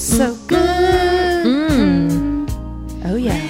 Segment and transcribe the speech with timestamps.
[0.00, 1.46] so good.
[3.04, 3.42] Oh yeah.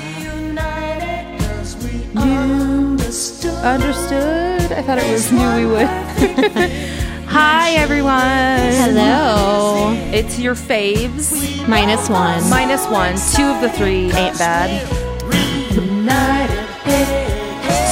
[2.14, 4.72] You understood.
[4.72, 5.86] I thought it was knew we would.
[7.28, 8.72] Hi everyone.
[8.72, 9.92] Hello.
[10.12, 11.68] It's your faves.
[11.68, 12.48] Minus one.
[12.48, 13.16] Minus one.
[13.34, 14.86] Two of the three ain't bad.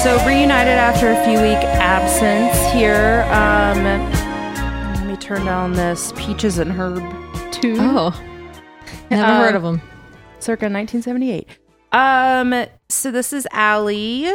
[0.03, 3.23] So reunited after a few week absence here.
[3.33, 3.83] Um,
[4.95, 7.03] let me turn down this Peaches and Herb
[7.51, 7.79] tune.
[7.81, 8.36] oh.
[9.11, 9.81] Never Uh, heard of them.
[10.41, 11.49] circa 1978.
[11.93, 14.29] Um, so this is Allie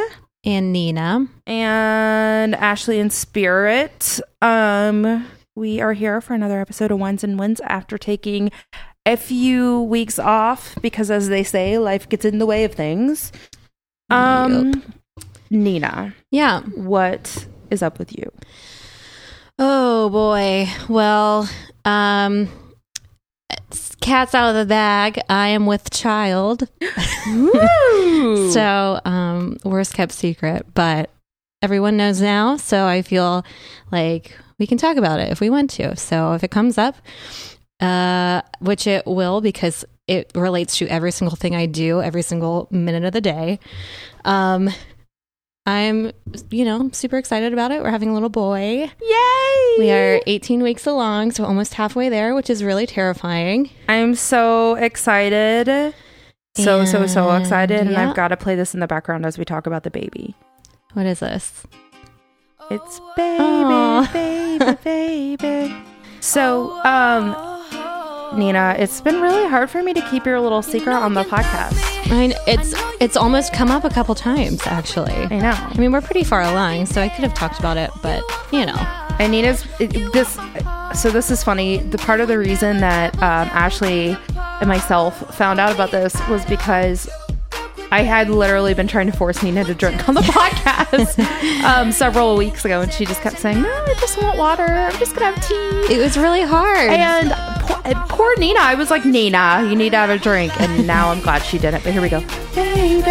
[0.44, 1.26] And Nina.
[1.46, 4.20] and Ashley and Spirit.
[4.40, 8.50] Um, we are here for another episode of Whines and Wins after taking
[9.04, 13.30] a few weeks off because, as they say, life gets in the way of things.
[14.10, 14.82] Um,
[15.50, 16.60] Nina, Yeah.
[16.62, 18.30] what is up with you?
[19.58, 20.68] Oh boy.
[20.88, 21.48] Well,
[21.84, 22.61] um it's
[24.02, 25.20] cat's out of the bag.
[25.28, 26.68] I am with child.
[28.52, 31.10] So, um worst kept secret, but
[31.62, 33.44] everyone knows now, so I feel
[33.90, 35.96] like we can talk about it if we want to.
[35.96, 36.96] So, if it comes up,
[37.80, 42.68] uh which it will because it relates to every single thing I do every single
[42.70, 43.58] minute of the day.
[44.24, 44.68] Um
[45.64, 46.10] I'm,
[46.50, 47.82] you know, super excited about it.
[47.82, 48.90] We're having a little boy.
[49.00, 49.74] Yay!
[49.78, 53.70] We are 18 weeks along, so almost halfway there, which is really terrifying.
[53.88, 55.94] I'm so excited.
[56.56, 57.80] So, so, so And, excited.
[57.80, 58.10] And yeah.
[58.10, 60.34] I've got to play this in the background as we talk about the baby.
[60.94, 61.64] What is this?
[62.70, 64.10] It's baby, Aw.
[64.12, 65.76] baby, baby.
[66.20, 71.14] So, um, Nina, it's been really hard for me to keep your little secret on
[71.14, 71.91] the podcast.
[72.06, 75.12] I mean, it's it's almost come up a couple times actually.
[75.12, 75.50] I know.
[75.56, 78.22] I mean, we're pretty far along, so I could have talked about it, but
[78.52, 78.76] you know,
[79.18, 80.38] And Nina's it- this.
[81.00, 81.78] So this is funny.
[81.78, 84.16] The part of the reason that um, Ashley
[84.60, 87.08] and myself found out about this was because
[87.90, 91.18] I had literally been trying to force Nina to drink on the podcast
[91.64, 94.64] um, several weeks ago, and she just kept saying, "No, I just want water.
[94.64, 96.90] I'm just gonna have tea." it was really hard.
[96.90, 97.30] And
[97.66, 100.58] poor, poor Nina, I was like, Nina, you need to have a drink.
[100.60, 101.82] And now I'm glad she did it.
[101.84, 102.20] But here we go.
[102.54, 103.02] Baby.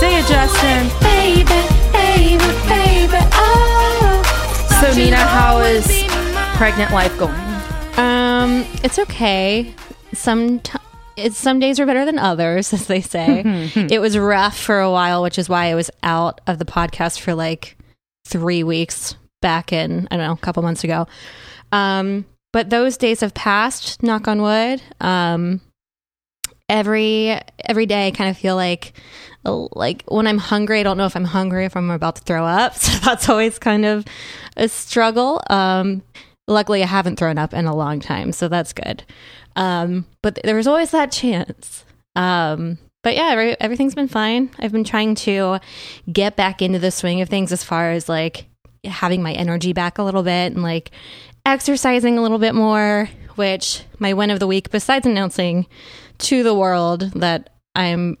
[0.00, 0.88] Say it, Justin.
[1.00, 1.44] Baby,
[1.92, 3.18] baby, baby.
[3.32, 4.78] Oh.
[4.80, 5.86] So, Nina, how is
[6.56, 7.34] pregnant life going?
[7.96, 9.72] um, it's okay.
[10.12, 10.78] Some t-
[11.16, 13.42] it's some days are better than others, as they say.
[13.76, 17.20] it was rough for a while, which is why I was out of the podcast
[17.20, 17.76] for like
[18.26, 21.06] three weeks back in I don't know a couple months ago.
[21.70, 24.02] Um, but those days have passed.
[24.02, 24.80] Knock on wood.
[25.00, 25.60] Um,
[26.68, 28.94] every every day, I kind of feel like
[29.44, 32.44] like when I'm hungry, I don't know if I'm hungry if I'm about to throw
[32.44, 32.74] up.
[32.78, 34.06] So that's always kind of
[34.56, 35.42] a struggle.
[35.50, 36.02] Um,
[36.48, 39.04] luckily, I haven't thrown up in a long time, so that's good.
[39.56, 41.84] Um, but there was always that chance.
[42.16, 44.48] Um, but yeah, every, everything's been fine.
[44.58, 45.58] I've been trying to
[46.10, 48.46] get back into the swing of things as far as like
[48.84, 50.90] having my energy back a little bit and like
[51.46, 55.66] exercising a little bit more, which my win of the week, besides announcing
[56.18, 58.18] to the world that I'm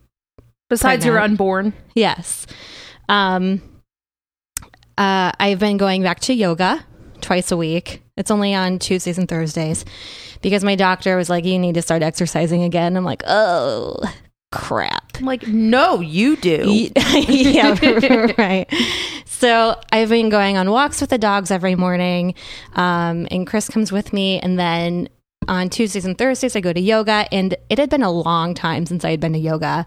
[0.68, 1.72] Besides your unborn.
[1.94, 2.46] Yes.
[3.08, 3.62] Um,
[4.96, 6.84] uh, I've been going back to yoga
[7.20, 8.02] twice a week.
[8.16, 9.84] It's only on Tuesdays and Thursdays
[10.40, 12.96] because my doctor was like, you need to start exercising again.
[12.96, 13.98] I'm like, oh,
[14.52, 15.12] crap.
[15.16, 16.62] I'm like, no, you do.
[16.96, 17.76] yeah,
[18.38, 18.66] right.
[19.44, 22.34] So I've been going on walks with the dogs every morning,
[22.76, 24.40] um, and Chris comes with me.
[24.40, 25.10] And then
[25.46, 27.26] on Tuesdays and Thursdays, I go to yoga.
[27.30, 29.84] And it had been a long time since I had been to yoga,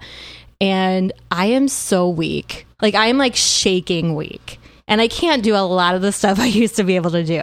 [0.62, 2.68] and I am so weak.
[2.84, 6.40] Like I am like shaking weak, and I can't do a lot of the stuff
[6.40, 7.42] I used to be able to do.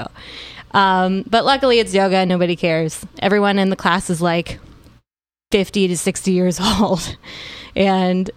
[0.70, 2.24] Um, but luckily, it's yoga.
[2.26, 3.04] Nobody cares.
[3.18, 4.60] Everyone in the class is like
[5.50, 7.16] 50 to 60 years old
[7.74, 8.30] and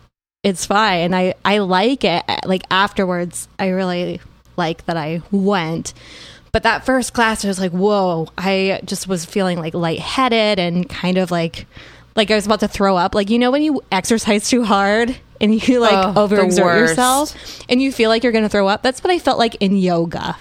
[0.48, 1.02] it's fine.
[1.02, 2.24] And i i like it.
[2.46, 4.20] Like afterwards i really
[4.56, 5.94] like that i went.
[6.52, 8.28] But that first class i was like whoa.
[8.38, 11.66] I just was feeling like lightheaded and kind of like
[12.16, 13.14] like i was about to throw up.
[13.14, 17.36] Like you know when you exercise too hard and you like Oh, overexert yourself
[17.70, 18.82] and you feel like you're gonna throw up?
[18.84, 20.38] That's what i felt like in yoga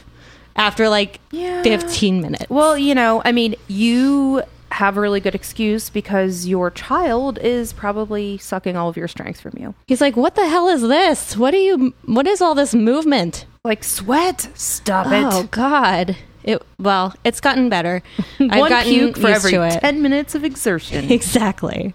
[0.55, 1.63] after like Yeah.
[1.63, 2.47] 15 minutes.
[2.49, 4.43] Well, you know, I mean, you
[4.73, 9.41] have a really good excuse because your child is probably sucking all of your strength
[9.41, 9.75] from you.
[9.87, 11.37] He's like, "What the hell is this?
[11.37, 11.95] What are you?
[12.05, 14.49] What is all this movement?" Like sweat.
[14.55, 15.49] Stop it." Oh.
[15.51, 16.17] God!
[16.45, 18.03] It well, it's gotten better.
[18.41, 19.81] I've gotten puke for used every to it.
[19.81, 21.11] 10 minutes of exertion.
[21.11, 21.95] exactly.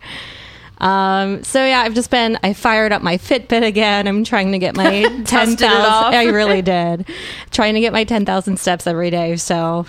[0.80, 4.08] Um, so yeah, I've just been I fired up my Fitbit again.
[4.08, 6.14] I'm trying to get my ten thousand.
[6.16, 7.08] I really did.
[7.52, 9.36] trying to get my ten thousand steps every day.
[9.36, 9.86] So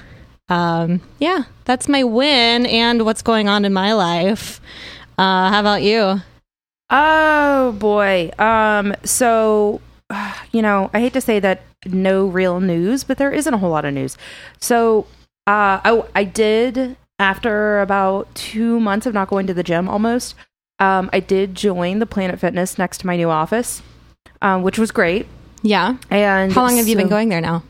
[0.48, 4.60] um, yeah, that's my win and what's going on in my life.
[5.18, 6.20] Uh, how about you?
[6.90, 8.30] Oh boy.
[8.38, 8.94] Um.
[9.04, 9.80] So,
[10.52, 13.70] you know, I hate to say that no real news, but there isn't a whole
[13.70, 14.16] lot of news.
[14.60, 15.06] So,
[15.46, 20.34] uh, I I did after about two months of not going to the gym, almost.
[20.78, 23.82] Um, I did join the Planet Fitness next to my new office,
[24.40, 25.26] um, which was great.
[25.62, 25.96] Yeah.
[26.10, 27.62] And How long have you been going there now?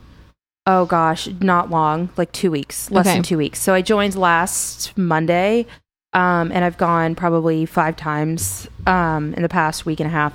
[0.67, 3.15] Oh gosh, not long, like two weeks, less Okay.
[3.17, 3.61] than two weeks.
[3.61, 5.67] So I joined last Monday,
[6.13, 10.35] um, and I've gone probably five times um, in the past week and a half.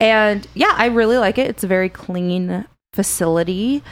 [0.00, 1.48] And yeah, I really like it.
[1.48, 3.82] It's a very clean facility,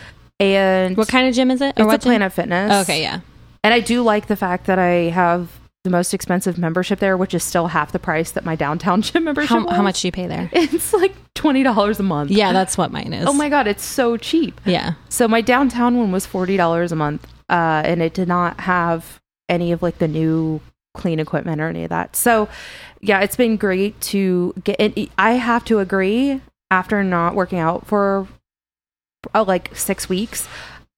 [0.41, 1.75] and What kind of gym is it?
[1.77, 2.01] it's a gym?
[2.01, 2.83] Planet Fitness.
[2.89, 3.21] Okay, yeah.
[3.63, 5.51] and I do like the fact that I have
[5.87, 9.25] the most expensive membership there, which is still half the price that my downtown gym
[9.25, 9.49] membership.
[9.49, 10.51] How, how much do you pay there?
[10.53, 12.31] It's like twenty dollars a month.
[12.31, 13.27] Yeah, that's what mine is.
[13.27, 14.61] Oh my god, it's so cheap.
[14.65, 14.95] Yeah.
[15.09, 19.21] So my downtown one was forty dollars a month, uh, and it did not have
[19.49, 20.61] any of like the new
[20.95, 22.17] clean equipment or any of that.
[22.17, 22.49] So
[23.01, 24.77] yeah, it's been great to get.
[24.81, 26.43] And I have to agree.
[26.69, 28.27] After not working out for
[29.33, 30.49] uh, like six weeks,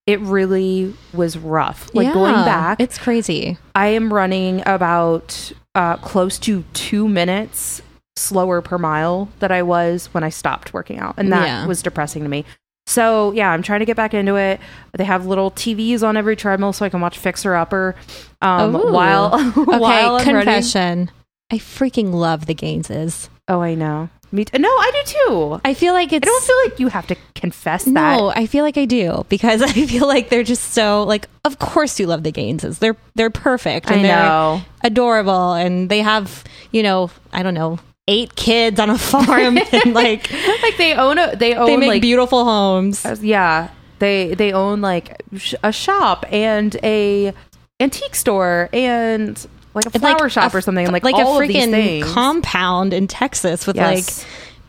[0.08, 1.88] it really was rough.
[1.94, 3.58] Like going back, It's crazy.
[3.75, 7.82] I am running about uh, close to two minutes
[8.16, 11.66] slower per mile that I was when I stopped working out, and that Yeah.
[11.66, 12.44] was depressing to me.
[12.87, 14.60] So yeah, I'm trying to get back into it.
[14.94, 17.94] They have little TVs on every treadmill, so I can watch Fixer Upper
[18.40, 18.90] um, Ooh.
[18.93, 20.43] while Okay, while I'm running.
[20.44, 21.11] confession.
[21.50, 23.28] I freaking love the Gaineses.
[23.46, 24.08] Oh, I know.
[24.30, 25.60] Me t- no, I do too.
[25.64, 27.90] I feel like it's I don't feel like you have to confess that.
[27.92, 31.26] No, I feel like I do because I feel like they're just so like.
[31.44, 32.78] Of course, you love the Gaineses.
[32.78, 33.90] They're they're perfect.
[33.90, 38.90] I And they're adorable, and they have you know I don't know eight kids on
[38.90, 40.30] a farm, and like
[40.62, 43.04] Like they own a they own they make like beautiful homes.
[43.22, 47.32] yeah they they own like sh- a shop and a
[47.80, 49.46] antique store and
[49.78, 52.92] like a It's like flower a shop or something like, like all a freaking compound
[52.92, 54.19] in Texas with Yes.
[54.20, 54.26] like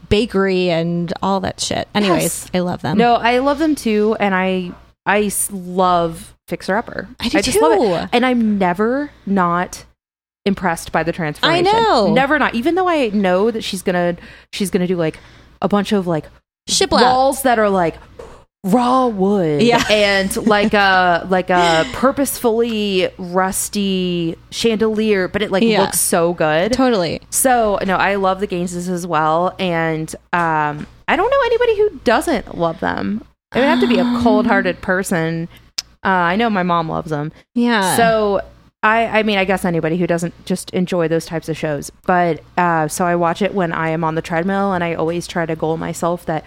[0.10, 1.88] bakery and all that shit.
[1.94, 2.50] Anyways, Yes.
[2.54, 2.98] I love them.
[2.98, 4.72] no i love them too and I
[5.06, 7.94] I love fixer upper I do just love too.
[7.94, 9.86] it and i'm never not
[10.46, 12.12] impressed by the transformation I know.
[12.14, 14.18] never not even though i know that she's gonna
[14.52, 15.20] she's gonna do like
[15.62, 16.26] a bunch of like
[16.68, 17.02] shiplap.
[17.02, 17.96] walls that are like
[18.66, 19.82] raw wood Yeah.
[19.90, 25.82] and like a like a purposefully rusty chandelier but it like Yeah.
[25.84, 27.22] looks so good Totally.
[27.30, 32.00] so no i love the gaineses as well and um i don't know anybody who
[32.04, 33.24] doesn't love them
[33.56, 35.48] it would have to be a cold-hearted person
[36.06, 37.96] uh, i know my mom loves them Yeah.
[37.96, 38.42] so
[38.82, 41.92] I, I mean, I guess anybody who doesn't just enjoy those types of shows.
[42.08, 45.28] But uh, so I watch it when I am on the treadmill, and I always
[45.28, 46.46] try to goal myself that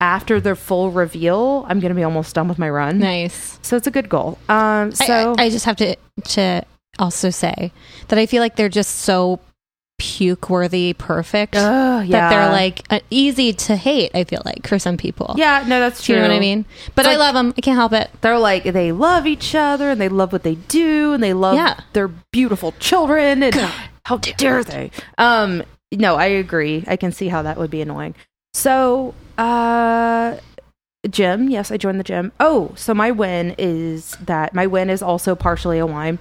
[0.00, 2.98] after the full reveal, I'm going to be almost done with my run.
[2.98, 3.58] nice.
[3.62, 4.38] So it's a good goal.
[4.48, 6.62] Um, so I, I just have to to
[6.98, 7.72] also say
[8.08, 9.40] that I feel like they're just so
[9.98, 14.10] puke worthy perfect yeah, that they're like uh, easy to hate.
[14.14, 15.34] I feel like for some people.
[15.38, 16.14] yeah, no, that's true.
[16.16, 16.66] you know what I mean?
[16.94, 17.54] But It's I like- love them.
[17.56, 18.10] I can't help it.
[18.20, 21.54] They're like they love each other and they love what they do and they love
[21.54, 21.80] Yeah.
[21.94, 23.54] their beautiful children and
[24.04, 24.90] how dare they?
[25.16, 25.62] Um,
[25.92, 26.84] no, I agree.
[26.86, 28.14] I can see how that would be annoying.
[28.52, 30.38] So, uh,
[31.08, 31.48] gym.
[31.48, 32.32] Yes, I joined the gym.
[32.40, 36.18] Oh, so my win is that my win is also partially a whine.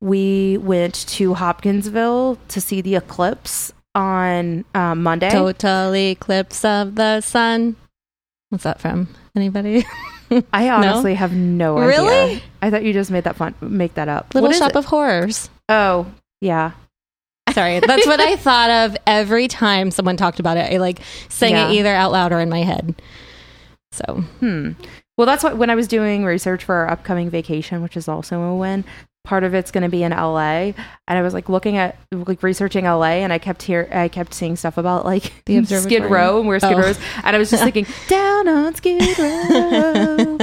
[0.00, 5.30] We went to Hopkinsville to see the eclipse on uh, Monday.
[5.30, 7.76] Total eclipse of the sun.
[8.50, 9.08] What's that from?
[9.34, 9.84] Anybody?
[10.52, 11.88] I honestly have no idea.
[11.88, 12.42] Really?
[12.60, 13.54] I thought you just made that fun.
[13.60, 14.34] Make that up.
[14.34, 15.48] Little What Shop of Horrors.
[15.68, 16.06] Oh,
[16.40, 16.72] yeah.
[17.56, 20.70] Sorry, that's what I thought of every time someone talked about it.
[20.70, 21.70] I like sang Yeah.
[21.70, 22.94] it either out loud or in my head.
[23.92, 24.72] So Hmm.
[25.16, 28.42] Well, that's what when I was doing research for our upcoming vacation, which is also
[28.42, 28.84] a win.
[29.26, 30.74] Part of it's going to be in LA, and
[31.08, 34.54] I was like looking at like researching LA, and I kept here, I kept seeing
[34.54, 36.04] stuff about like The Skid.
[36.04, 36.78] Row and where Skid Oh.
[36.80, 40.38] Row is, and I was just thinking down on Skid Row.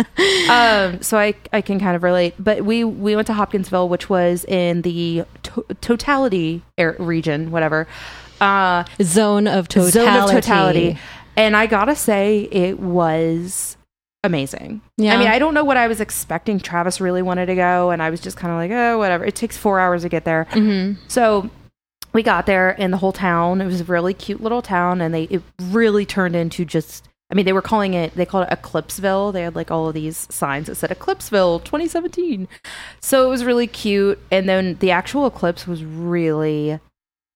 [0.49, 2.35] um, so I I can kind of relate.
[2.37, 7.87] But we we went to Hopkinsville, which was in the to- totality air region, whatever.
[8.41, 9.91] Uh, zone of totality.
[9.93, 10.97] zone of totality.
[11.37, 13.77] And I gotta say, it was
[14.23, 14.81] amazing.
[14.97, 15.13] Yeah.
[15.15, 16.59] I mean, I don't know what I was expecting.
[16.59, 19.25] Travis really wanted to go, and I was just kind of like, oh, whatever.
[19.25, 20.45] It takes four hours to get there.
[20.51, 21.49] hmm So
[22.13, 25.13] we got there, and the whole town, it was a really cute little town, and
[25.13, 27.07] they it really turned into just.
[27.31, 29.33] I mean, they were calling it, they called it Eclipseville.
[29.33, 32.47] They had like all of these signs that said Eclipseville 2017.
[32.99, 34.19] So it was really cute.
[34.29, 36.79] And then the actual eclipse was really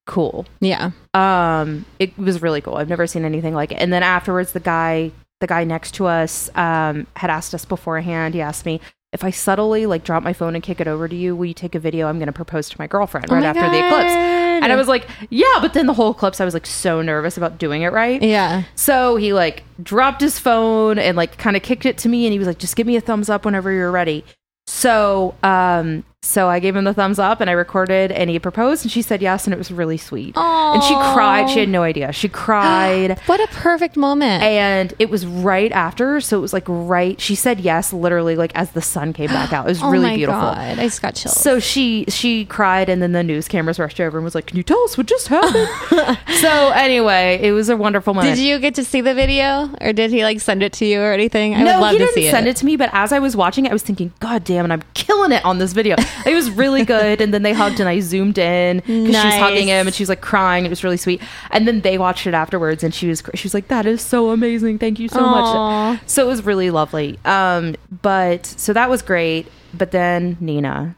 [0.06, 0.92] cool Yeah.
[1.14, 4.62] um it was really cool i've never seen anything like it and then afterwards the
[4.62, 8.82] guy the guy next to us um had asked us beforehand he asked me
[9.14, 11.54] if I subtly like drop my phone and kick it over to you, will you
[11.54, 12.08] take a video?
[12.08, 14.12] I'm going to propose to my girlfriend Oh right my after the eclipse.
[14.12, 17.38] And I was like, yeah, but then the whole eclipse, I was like so nervous
[17.38, 18.22] about doing it right.
[18.22, 18.64] Yeah.
[18.76, 22.34] So he like dropped his phone and like kind of kicked it to me and
[22.34, 24.26] he was like, just give me a thumbs up whenever you're ready.
[24.66, 28.84] So, um, so I gave him the thumbs up and I recorded and he proposed
[28.84, 30.34] and she said yes and it was really sweet.
[30.36, 30.74] Aww.
[30.74, 31.50] And she cried.
[31.50, 32.12] She had no idea.
[32.12, 33.20] She cried.
[33.28, 34.42] What a perfect moment.
[34.44, 36.20] and it was right after.
[36.20, 37.20] So it was like right.
[37.22, 39.66] She said yes, literally like as the sun came back out.
[39.68, 40.42] It was oh really my beautiful.
[40.42, 40.58] God.
[40.58, 41.40] I just got chills.
[41.40, 44.58] So she she cried, and then the news cameras rushed over and was like, "Can
[44.58, 48.36] you tell us what just happened?" so anyway, it was a wonderful moment.
[48.36, 51.00] did you get to see the video or did he like send it to you
[51.02, 51.54] or anything?
[51.56, 52.52] I no, would love he to didn't see send it.
[52.52, 52.56] it.
[52.58, 52.76] to me.
[52.76, 55.44] But as I was watching it, I was thinking, "God damn it, I'm killing it
[55.46, 55.96] on this video."
[56.26, 57.22] it was really good.
[57.22, 60.04] And then they hugged, and I zoomed in because she was hugging him, and she
[60.04, 60.66] was like crying.
[60.66, 61.22] It was really sweet.
[61.52, 64.30] And then they watched it afterwards, and she was she was like, "That is so
[64.32, 64.80] amazing.
[64.80, 65.92] Thank you so Aw.
[65.94, 67.20] much." So it was really lovely.
[67.26, 69.48] Um, but so that was great.
[69.74, 70.96] But then Nina,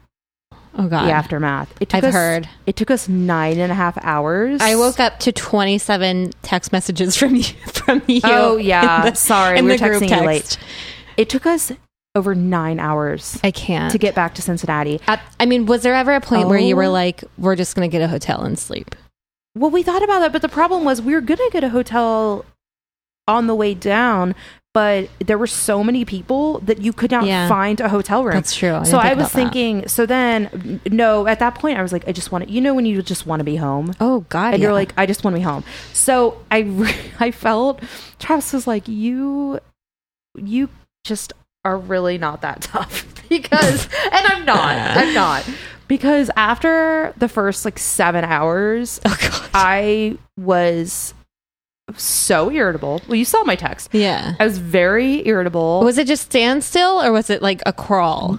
[0.78, 1.06] Oh god.
[1.06, 1.72] the aftermath.
[1.80, 2.48] It took I've us, heard.
[2.66, 4.60] It took us nine and a half hours.
[4.62, 8.20] I woke up to 27 text messages from you from you.
[8.24, 10.56] Oh yeah, the- sorry, we were texting you late.
[11.16, 11.72] It took us
[12.14, 13.92] over nine hours I can't.
[13.92, 15.00] to get back to Cincinnati.
[15.06, 16.90] At- I mean, was there ever a point where you were Oh.
[16.92, 18.96] like, we're just going to get a hotel and sleep?
[19.56, 22.44] Well, we thought about that, but the problem was we were gonna get a hotel
[23.26, 24.36] on the way down,
[24.72, 27.48] but there were so many people that you could not Yeah.
[27.48, 28.34] find a hotel room.
[28.34, 28.74] That's true.
[28.74, 29.30] I so I was about that.
[29.52, 29.88] thinking.
[29.88, 32.50] So then, no, at that point, I was like, I just want to.
[32.50, 33.92] You know, when you just want to be home.
[34.00, 34.54] Oh God.
[34.54, 35.64] and you're like, I just want to be home.
[35.92, 37.80] So I, re- I felt
[38.20, 39.58] Travis was like, you,
[40.36, 40.68] you
[41.02, 41.32] just
[41.64, 45.48] are really not that tough because, and I'm not, I'm not
[45.88, 51.14] because after the first like seven hours, oh I was
[51.96, 53.02] so irritable.
[53.08, 53.90] Well, you saw my text.
[53.92, 54.34] yeah.
[54.38, 55.80] I was very irritable.
[55.82, 58.38] Was it just standstill or was it like a crawl?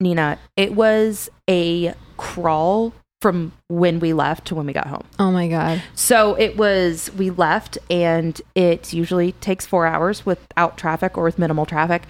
[0.00, 5.04] Nina, it was a crawl from when we left to when we got home.
[5.18, 5.82] Oh my God.
[5.94, 11.38] So it was, we left and it usually takes four hours without traffic or with
[11.38, 12.02] minimal traffic.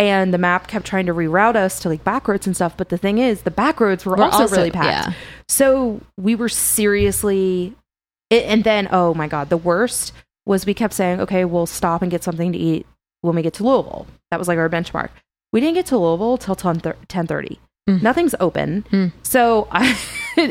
[0.00, 2.76] And the map kept trying to reroute us to like back roads and stuff.
[2.76, 5.08] But the thing is, the back roads were We're also, also- really packed.
[5.08, 5.12] yeah.
[5.48, 7.74] So we were seriously,
[8.30, 10.12] it, and then, oh my God, the worst
[10.46, 12.86] was we kept saying, okay, we'll stop and get something to eat
[13.20, 14.06] when we get to Louisville.
[14.30, 15.10] That was like our benchmark.
[15.52, 17.58] We didn't get to Louisville till 10 10:30.
[17.88, 18.02] Mm.
[18.02, 18.84] Nothing's open.
[18.92, 19.12] Mm.
[19.22, 19.98] So I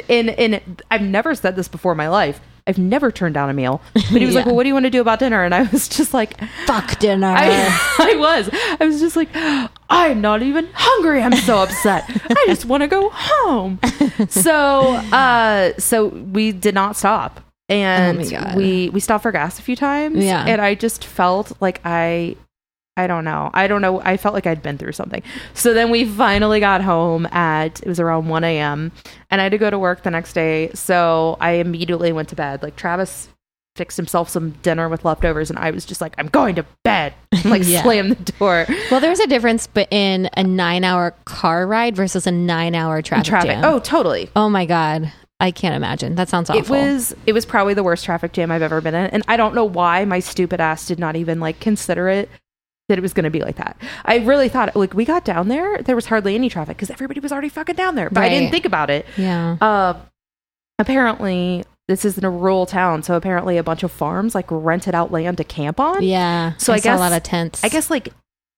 [0.08, 2.40] in in I've never said this before in my life.
[2.70, 3.82] I've never turned down a meal.
[3.94, 5.64] But he was like, "Well, what do you want to do about dinner?" And I
[5.64, 7.28] was just like, Fuck dinner.
[7.28, 7.50] I,
[8.00, 8.50] I was.
[8.80, 9.30] I was just like,
[9.90, 11.22] I'm not even hungry.
[11.22, 12.06] I'm so upset.
[12.30, 13.80] I just want to go home.
[14.30, 14.82] So,
[15.14, 19.76] uh, so we did not stop, and Oh we we stopped for gas a few
[19.78, 20.24] times.
[20.24, 20.46] Yeah.
[20.46, 22.36] and I just felt like I.
[23.00, 23.50] I don't know.
[23.54, 24.02] I don't know.
[24.02, 25.24] I felt like I'd been through something.
[25.54, 28.92] So then we finally got home at, it was around 1 a.m.
[29.32, 30.72] and I had to go to work the next day.
[30.74, 32.62] So I immediately went to bed.
[32.64, 33.30] Like Travis
[33.76, 37.14] fixed himself some dinner with leftovers and I was just like, I'm going to bed.
[37.46, 37.84] Like Yeah.
[37.84, 38.66] slam the door.
[38.92, 43.02] well, there's a difference be- in a nine hour car ride versus a nine hour
[43.02, 43.52] traffic, traffic.
[43.52, 43.64] jam.
[43.64, 44.30] Oh, totally.
[44.36, 45.12] Oh my God.
[45.40, 46.16] I can't imagine.
[46.16, 46.60] That sounds awful.
[46.62, 49.38] It was it was probably the worst traffic jam I've ever been in, and I
[49.38, 52.28] don't know why my stupid ass did not even like consider it
[52.90, 53.78] that it was going to be like that.
[54.04, 57.22] I really thought like we got down there, there was hardly any traffic because everybody
[57.22, 59.06] was already fucking down there, but I didn't think about it.
[59.16, 59.56] yeah.
[59.62, 59.94] Uh,
[60.78, 64.94] apparently, this is in a rural town, so apparently a bunch of farms like rented
[64.96, 66.04] out land to camp on.
[66.04, 66.54] Yeah.
[66.58, 67.64] So I saw guess- a lot of tents.
[67.64, 68.10] I guess like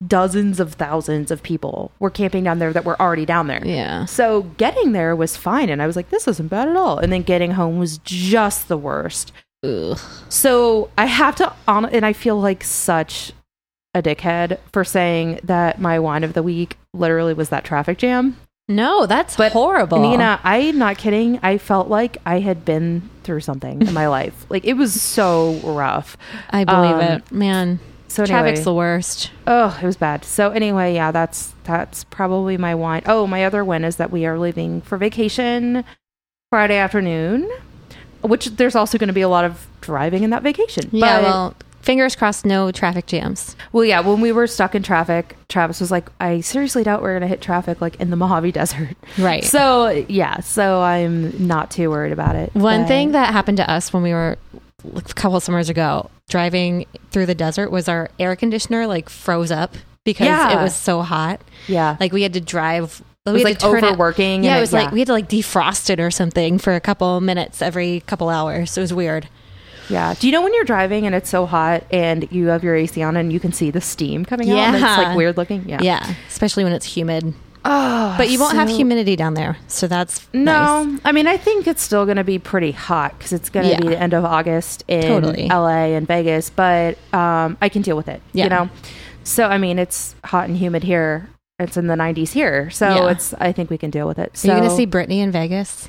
[0.05, 3.61] dozens of thousands of people were camping down there that were already down there.
[3.65, 4.05] Yeah.
[4.05, 7.11] So getting there was fine, and I was like, "This isn't bad at all." And
[7.11, 9.31] then getting home was just the worst.
[9.63, 9.99] Ugh.
[10.29, 13.31] So I have to and I feel like such
[13.93, 18.37] a dickhead for saying that my whine of the week literally was that traffic jam.
[18.67, 19.99] No, that's But horrible.
[19.99, 21.39] Nina, I'm not kidding.
[21.43, 24.45] I felt like I had been through something in my life.
[24.49, 26.15] Like it was so rough.
[26.49, 27.31] I believe um, it.
[27.31, 29.31] Man, So anyway, traffic's the worst.
[29.45, 30.23] Oh, it was bad.
[30.23, 33.01] So anyway, yeah, that's that's probably my whine.
[33.05, 35.83] Oh, my other win is that we are leaving for vacation
[36.49, 37.51] Friday afternoon,
[38.21, 40.87] which there's also going to be a lot of driving in that vacation.
[40.93, 43.55] Yeah, But- well, fingers crossed, no traffic jams.
[43.71, 43.99] well, yeah.
[44.01, 47.27] When we were stuck in traffic, Travis was like, "I seriously doubt we're going to
[47.27, 49.43] hit traffic like in the Mojave Desert." Right.
[49.43, 52.53] So yeah, so I'm not too worried about it.
[52.55, 54.37] One But- thing that happened to us when we were
[54.95, 59.51] a couple of summers ago driving through the desert was our air conditioner like froze
[59.51, 60.57] up because Yeah.
[60.59, 61.41] it was so hot.
[61.67, 63.01] yeah, Like we had to drive.
[63.25, 64.43] it we was like turn it- overworking.
[64.43, 66.79] yeah, and it was like we had to like defrost it or something for a
[66.79, 68.75] couple minutes every couple hours.
[68.77, 69.27] It was weird.
[69.91, 70.13] Yeah.
[70.17, 73.01] Do you know when you're driving and it's so hot and you have your AC
[73.03, 74.57] on and you can see the steam coming out?
[74.57, 75.67] And it's like weird looking.
[75.67, 75.79] Yeah.
[75.81, 77.33] Yeah, especially when it's humid.
[77.63, 80.99] Oh, But you won't have humidity down there, so that's No, nice.
[81.05, 83.71] I mean I think it's still going to be pretty hot because it's going to
[83.73, 83.79] Yeah.
[83.81, 85.47] be the end of August in Totally.
[85.47, 88.19] LA and Vegas, but um, I can deal with it.
[88.33, 88.45] Yeah.
[88.45, 88.69] You know,
[89.23, 91.29] so I mean it's hot and humid here.
[91.59, 93.11] It's in the 90s here, so Yeah.
[93.11, 93.35] it's.
[93.35, 94.29] I think we can deal with it.
[94.33, 95.87] Are So you going to see Britney in Vegas?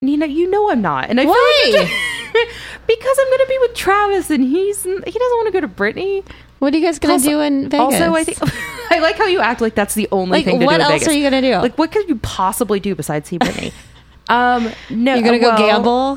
[0.00, 1.62] Nina, you know I'm not, and I Why?
[1.66, 1.90] feel like
[2.86, 5.68] because I'm going to be with Travis, and he's he doesn't want to go to
[5.68, 6.24] Britney.
[6.58, 7.80] What are you guys to do in Vegas?
[7.80, 8.38] Also, I think
[8.90, 10.80] I like how you act like that's the only like thing to what do in
[10.82, 11.08] else Vegas.
[11.08, 11.56] are you going to do?
[11.56, 13.72] Like, what could you possibly do besides see Britney?
[14.28, 16.14] um, no, You're going to go well,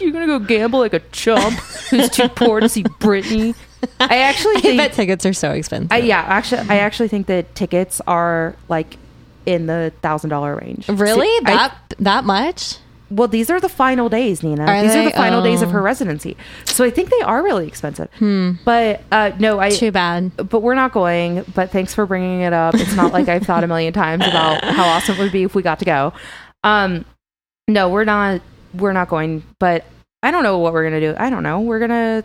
[0.00, 1.54] You're gonna go gamble like a chump
[1.90, 3.54] who's too poor to see Britney.
[3.98, 5.92] I actually I think, bet tickets are so expensive.
[5.92, 8.98] I, yeah, actually, I actually think that tickets are like
[9.46, 10.88] in the thousand dollar range.
[10.88, 11.28] really?
[11.28, 12.76] I- that that much?
[13.10, 14.64] Well, these are the final days, Nina.
[14.64, 15.72] Are these are the final days of Oh.
[15.72, 18.08] her residency, so I think they are really expensive.
[18.64, 19.70] But uh, no, I.
[19.70, 20.36] Too bad.
[20.36, 21.44] But we're not going.
[21.54, 22.74] But thanks for bringing it up.
[22.74, 25.54] It's not like I've thought a million times about how awesome it would be if
[25.54, 26.12] we got to go.
[26.64, 27.04] Um,
[27.68, 28.40] no, we're not.
[28.74, 29.42] We're not going.
[29.58, 29.84] But
[30.22, 31.14] I don't know what we're gonna do.
[31.18, 31.60] I don't know.
[31.60, 32.24] We're gonna.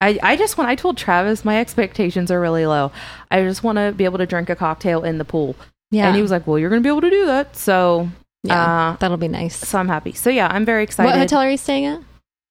[0.00, 0.68] I, I just want.
[0.68, 2.92] I told Travis my expectations are really low.
[3.30, 5.56] I just want to be able to drink a cocktail in the pool.
[5.90, 6.06] Yeah.
[6.08, 8.08] And he was like, "Well, you're gonna be able to do that." So,
[8.46, 9.56] yeah, uh, that'll be nice.
[9.56, 10.12] so I'm happy.
[10.12, 11.10] So yeah, I'm very excited.
[11.10, 12.00] What hotel are you staying at?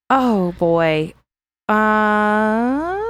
[0.10, 1.14] Oh boy.
[1.68, 3.02] Uh,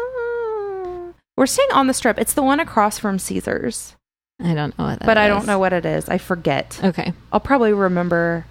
[1.37, 2.17] we're staying on the strip.
[2.17, 3.95] It's the one across from Caesars,
[4.41, 6.07] I don't know what that but I don't know what it is.
[6.09, 6.79] I forget.
[6.83, 7.13] Okay.
[7.31, 8.45] I'll probably remember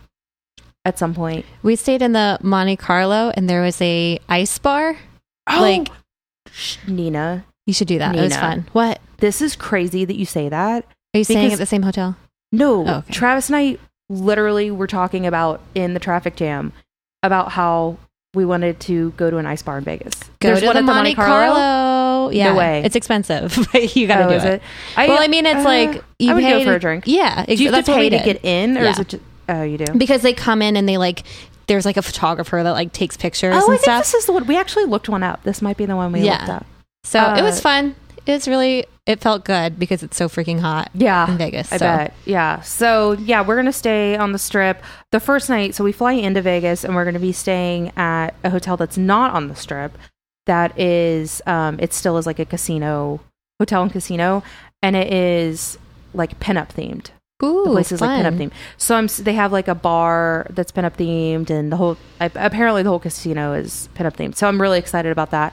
[0.85, 1.45] at some point.
[1.63, 4.97] We stayed in the Monte Carlo and there was a ice bar.
[5.49, 5.89] Oh, Like-
[6.87, 8.15] Nina, You should do that.
[8.15, 8.67] It was fun.
[8.73, 9.01] What?
[9.19, 10.85] this is crazy that you say that.
[11.15, 12.17] Are you staying at the same hotel?
[12.53, 13.13] No, Oh, okay.
[13.13, 16.73] Travis and I literally were talking about in the traffic jam
[17.23, 17.97] about how
[18.35, 20.19] we wanted to go to an ice bar in Vegas.
[20.41, 22.31] Go There's to one the at Monte, Carlo.
[22.31, 22.57] Yeah.
[22.57, 22.83] way.
[22.85, 24.45] It's expensive, but you got to Oh, do it.
[24.55, 24.63] it?
[24.97, 27.05] I, well, I mean, it's uh, like you I would pay go for a drink.
[27.07, 29.09] Yeah, ex- Do you have that's to pay to get in, or is it?
[29.09, 29.85] Just, oh, you do.
[29.97, 31.23] because they come in and they like
[31.67, 34.03] there's like a photographer that like takes pictures Oh, I think stuff.
[34.03, 34.47] this is the one.
[34.47, 35.43] We actually looked one up.
[35.45, 36.39] This might be the one we Yeah.
[36.39, 36.67] looked up.
[37.05, 37.95] so it was uh, fun.
[38.27, 41.71] It was really it felt good because it's so freaking hot Yeah, in Vegas.
[41.73, 41.85] I so.
[41.85, 42.15] bet.
[42.25, 42.63] Yeah.
[42.63, 44.83] So yeah, we're gonna stay on the strip
[45.13, 45.75] the first night.
[45.75, 49.35] So we fly into Vegas, and we're gonna be staying at a hotel that's not
[49.35, 49.99] on the strip.
[50.47, 53.21] That is, um, it still is like a casino,
[53.59, 54.43] hotel and casino,
[54.83, 55.79] and it is
[56.15, 57.11] like pinup themed.
[57.43, 58.25] Ooh, the place is like fun.
[58.25, 58.53] pinup themed.
[58.79, 59.07] So I'm.
[59.07, 63.01] They have like a bar that's pinup themed, and the whole I, apparently the whole
[63.01, 64.37] casino is pinup themed.
[64.37, 65.53] So I'm really excited about that.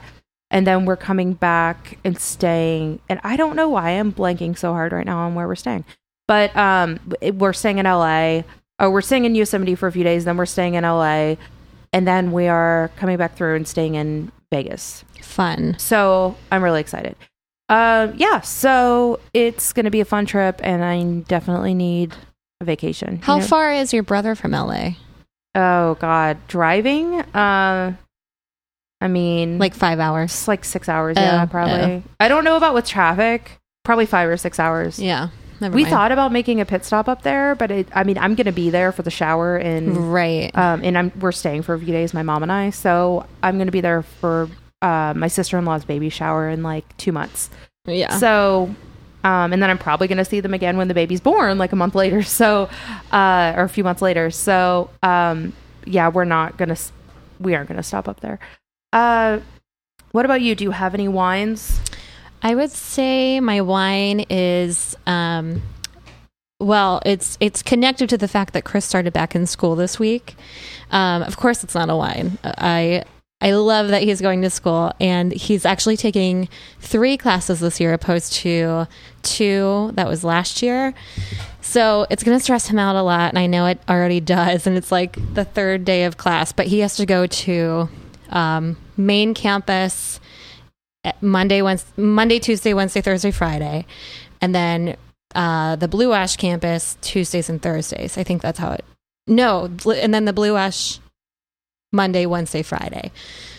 [0.52, 4.72] And then we're coming back and staying, and I don't know why I'm blanking so
[4.72, 5.84] hard right now on where we're staying,
[6.28, 7.00] but um,
[7.34, 8.42] we're staying in LA.
[8.78, 10.26] Oh, we're staying in Yosemite for a few days.
[10.26, 11.36] Then we're staying in LA,
[11.94, 15.04] and then we are coming back through and staying in Vegas.
[15.22, 15.74] Fun.
[15.78, 17.16] So I'm really excited.
[17.70, 22.14] Um, yeah, so it's going to be a fun trip, and I definitely need
[22.60, 23.14] a vacation.
[23.16, 23.44] you How know?
[23.44, 24.90] far is your brother from LA?
[25.54, 27.20] Oh God, driving.
[27.34, 27.94] Uh,
[29.02, 30.46] I mean, Like five hours.
[30.46, 31.16] like six hours.
[31.16, 32.02] Yeah, Oh, probably.
[32.20, 33.58] I don't know about with traffic.
[33.84, 34.98] Probably five or six hours.
[34.98, 35.28] Yeah.
[35.60, 35.92] Never we mind.
[35.92, 38.52] thought about making a pit stop up there, but it, I mean, I'm going to
[38.52, 40.56] be there for the shower and right.
[40.56, 42.70] um, and I'm we're staying for a few days, my mom and I.
[42.70, 44.48] So I'm going to be there for
[44.82, 47.48] uh, my sister in law's baby shower in like two months.
[47.86, 48.16] yeah.
[48.18, 48.74] So,
[49.24, 51.72] um, and then I'm probably going to see them again when the baby's born, like
[51.72, 52.22] a month later.
[52.42, 52.68] So,
[53.12, 54.30] uh, or a few months later.
[54.30, 55.52] So, um,
[55.86, 56.80] yeah, we're not going to,
[57.38, 58.40] we aren't going to stop up there.
[58.92, 59.40] Uh,
[60.12, 60.54] what about you?
[60.54, 61.80] Do you have any whines?
[62.42, 65.62] I would say my whine is um
[66.62, 70.36] well, it's it's connected to the fact that Chris started back in school this week.
[70.92, 72.38] Um, of course, it's not a whine.
[72.44, 73.04] I
[73.40, 77.92] I love that he's going to school and he's actually taking three classes this year
[77.92, 78.86] opposed to
[79.22, 80.94] two that was last year.
[81.60, 84.66] So it's going to stress him out a lot, and I know it already does.
[84.66, 87.88] And it's like the third day of class, but he has to go to
[88.32, 90.20] um, main campus
[91.20, 93.86] Monday, Wednesday, Monday, Tuesday, Wednesday, Thursday, Friday,
[94.40, 94.96] and then
[95.34, 98.18] uh, the Blue Ash campus Tuesdays and Thursdays.
[98.18, 98.84] I think that's how it.
[99.26, 100.98] No, and then the Blue Ash
[101.92, 103.12] Monday, Wednesday, Friday.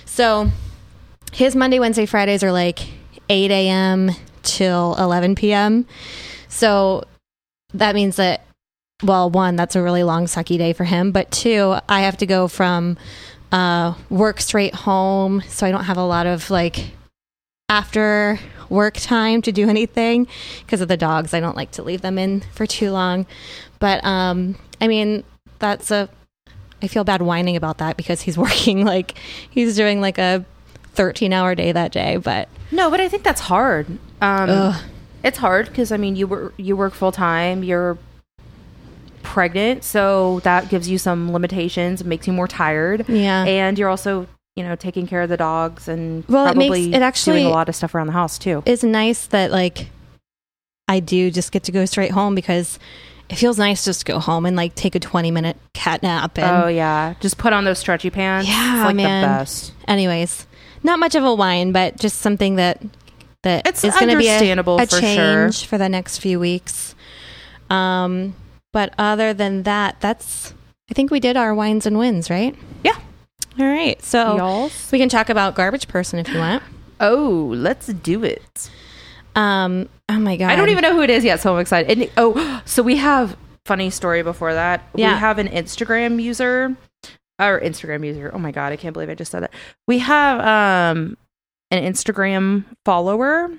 [0.05, 0.49] So
[1.31, 2.79] his Monday, Wednesday, Fridays are like
[3.29, 4.11] 8 a.m.
[4.43, 5.85] till 11 p.m.
[6.47, 7.03] So
[7.73, 8.45] that means that,
[9.03, 11.11] well, one, that's a really long, sucky day for him.
[11.11, 12.97] But two, I have to go from
[13.53, 15.41] uh, work straight home.
[15.47, 16.91] So I don't have a lot of like
[17.69, 18.39] after
[18.69, 20.27] work time to do anything
[20.61, 21.33] because of the dogs.
[21.33, 23.25] I don't like to leave them in for too long.
[23.79, 25.23] But um, I mean,
[25.59, 26.09] that's a
[26.81, 29.17] I feel bad whining about that because he's working like
[29.49, 30.43] he's doing like a
[30.95, 32.17] 13 hour day that day.
[32.17, 33.87] But No, but I think that's hard.
[34.19, 34.75] Um,
[35.23, 37.63] it's hard because I mean, you work you work full time.
[37.63, 37.97] You're
[39.23, 42.03] pregnant, so that gives you some limitations.
[42.03, 43.07] Makes you more tired.
[43.09, 43.43] Yeah.
[43.45, 46.93] and you're also you know taking care of the dogs and Well, it makes- probably
[46.93, 48.61] it actually- doing a lot of stuff around the house too.
[48.67, 49.87] it's nice that like
[50.87, 52.77] I do just get to go straight home because
[53.29, 56.37] it feels nice just to go home and like take a 20 minute cat nap.
[56.37, 58.47] And oh yeah, just put on those stretchy pants.
[58.47, 59.21] Yeah, it's like man.
[59.21, 59.71] the best.
[59.87, 60.45] anyways,
[60.83, 62.79] not much of a whine, but just something that
[63.43, 64.99] that It's is going to be a, a for sure.
[65.01, 66.95] change for the next few weeks.
[67.69, 68.35] Um,
[68.73, 70.53] but other than that, that's
[70.91, 72.55] I think we did our whines and wins, right?
[72.83, 72.99] Yeah.
[73.57, 74.71] All right, so Y'all.
[74.91, 76.63] we can talk about garbage person if you want.
[76.99, 78.69] Oh, let's do it.
[79.35, 81.97] Um, oh my god, I don't even know who it is yet, so I'm excited.
[81.97, 84.83] And, oh, so we have funny story before that.
[84.95, 85.13] Yeah.
[85.13, 86.75] We have an Instagram user
[87.39, 88.31] or Instagram user.
[88.33, 89.53] Oh my god, I can't believe I just said that.
[89.87, 91.17] We have um
[91.71, 93.51] an Instagram follower.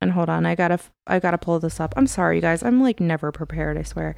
[0.00, 1.92] And hold on, I gotta I gotta pull this up.
[1.96, 2.62] I'm sorry, you guys.
[2.62, 3.76] I'm like never prepared.
[3.76, 4.14] I swear.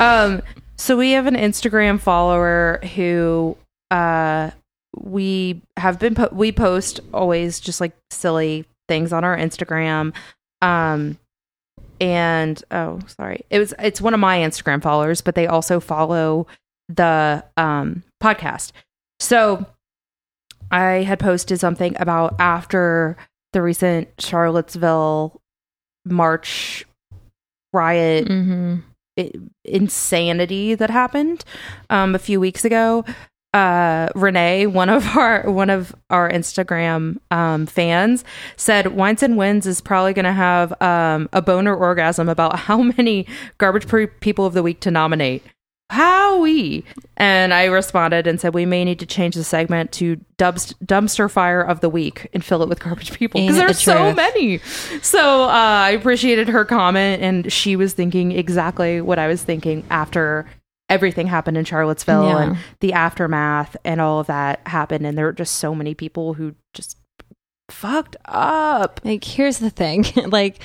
[0.00, 0.42] Um,
[0.76, 3.56] so we have an Instagram follower who
[3.90, 4.50] uh
[4.96, 10.14] we have been po- we post always just like silly things on our Instagram.
[10.60, 11.18] Um,
[12.00, 16.46] and oh, sorry, it was it's one of my Instagram followers, but they also follow
[16.88, 18.72] the um podcast.
[19.20, 19.66] So
[20.70, 23.16] I had posted something about after
[23.52, 25.40] the recent Charlottesville
[26.04, 26.84] March
[27.72, 28.80] riot Mm-hmm.
[29.64, 31.44] Insanity that happened
[31.90, 33.04] um, a few weeks ago.
[33.54, 38.24] Uh, Renee, one of our one of our Instagram um, fans,
[38.56, 42.80] said Whines and Wins is probably going to have um, a boner orgasm about how
[42.82, 43.26] many
[43.58, 43.86] garbage
[44.20, 45.42] people of the week to nominate.
[45.92, 46.84] Howie,
[47.16, 51.30] and I responded and said we may need to change the segment to dubst- dumpster
[51.30, 54.58] fire of the week and fill it with garbage people because there's the so many.
[55.02, 59.84] So uh, I appreciated her comment, and she was thinking exactly what I was thinking
[59.90, 60.46] after
[60.88, 62.42] everything happened in Charlottesville Yeah.
[62.42, 65.06] and the aftermath and all of that happened.
[65.06, 66.98] And there were just so many people who just
[67.70, 69.00] fucked up.
[69.04, 70.04] Like, here's the thing.
[70.26, 70.58] like,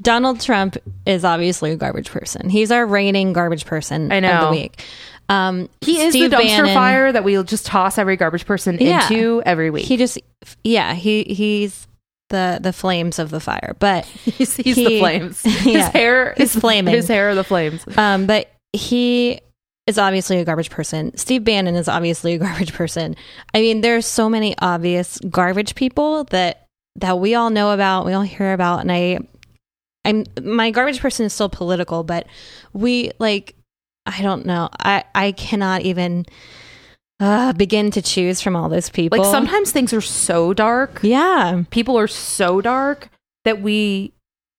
[0.00, 0.76] Donald Trump
[1.06, 2.48] is obviously a garbage person.
[2.48, 4.44] He's our reigning garbage person I of know.
[4.46, 4.84] the week.
[5.28, 8.76] Um, He is Steve the dumpster Bannon- fire that we'll just toss every garbage person
[8.80, 9.02] Yeah.
[9.08, 9.84] into every week.
[9.86, 10.18] He just,
[10.64, 11.86] yeah, he he's
[12.30, 13.76] the the flames of the fire.
[13.78, 15.40] But he's he's he- the flames.
[15.42, 15.90] His Yeah.
[15.90, 16.94] hair is flaming.
[16.94, 17.84] His hair are the flames.
[17.96, 19.40] um, but he
[19.86, 21.16] is obviously a garbage person.
[21.16, 23.16] Steve Bannon is obviously a garbage person.
[23.54, 28.12] I mean, there's so many obvious garbage people that that we all know about, we
[28.12, 29.18] all hear about, and I,
[30.04, 32.26] I'm my garbage person is still political, but
[32.72, 33.54] we like,
[34.06, 36.26] I don't know, I I cannot even
[37.20, 39.18] uh, begin to choose from all those people.
[39.18, 41.00] Like sometimes things are so dark.
[41.02, 43.08] yeah, People are so dark
[43.44, 44.12] that we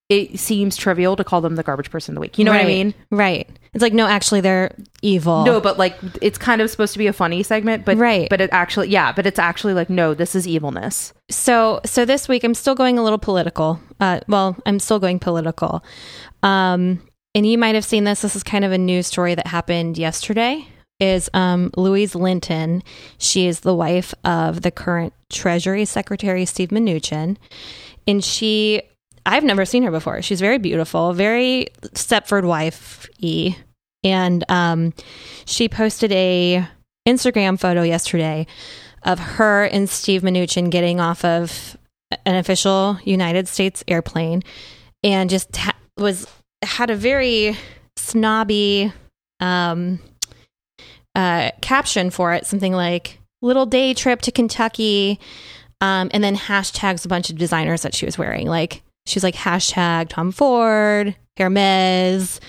[0.09, 2.37] it seems trivial to call them the garbage person of the week.
[2.37, 2.93] You know what I mean?
[3.11, 3.49] right.
[3.73, 5.45] It's like no, actually, they're evil.
[5.45, 8.29] No, but like it's kind of supposed to be a funny segment, but Right.
[8.29, 11.11] but it actually yeah, but it's actually like no, this is evilness.
[11.29, 13.79] so so this week I'm still going a little political.
[13.99, 15.83] Uh, well, I'm still going political.
[16.43, 17.01] Um,
[17.35, 18.21] and you might have seen this.
[18.21, 20.67] This is kind of a news story that happened yesterday.
[20.99, 22.83] Is um, Louise Linton?
[23.17, 27.37] She is the wife of the current Treasury Secretary Steve Mnuchin,
[28.07, 28.83] and she.
[29.25, 30.21] I've never seen her before.
[30.21, 33.55] She's very beautiful, very Stepford wife y,
[34.03, 34.93] and um,
[35.45, 36.67] she posted a
[37.07, 38.47] Instagram photo yesterday
[39.03, 41.77] of her and Steve Mnuchin getting off of
[42.25, 44.43] an official United States airplane
[45.03, 46.27] and just ha- was
[46.63, 47.57] had a very
[47.97, 48.91] snobby
[49.39, 49.99] um,
[51.15, 55.19] uh, caption for it, something like "little day trip to Kentucky,"
[55.81, 58.47] um, and then hashtags a bunch of designers that she was wearing.
[58.47, 62.39] Like she's like hashtag Tom Ford, Hermes,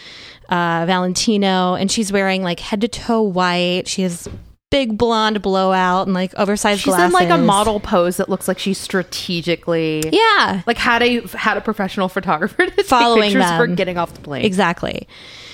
[0.49, 3.89] uh, Valentino, and she's wearing like head to toe white.
[3.89, 4.29] She has
[4.71, 7.07] big blonde blowout and like oversized She's glasses.
[7.07, 11.57] in like a model pose that looks like she's strategically Yeah, like had a had
[11.57, 14.45] a professional photographer to Following take pictures for getting off the plane.
[14.45, 15.07] exactly.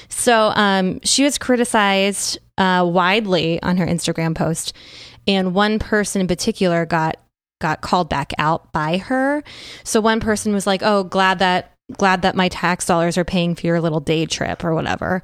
[0.08, 4.72] So um, she was criticized uh, widely on her Instagram post,
[5.28, 7.16] and one person in particular got
[7.60, 9.44] got called back out by her.
[9.84, 13.54] So one person was like, "Oh, glad that glad that my tax dollars are paying
[13.54, 15.22] for your little day trip or whatever,"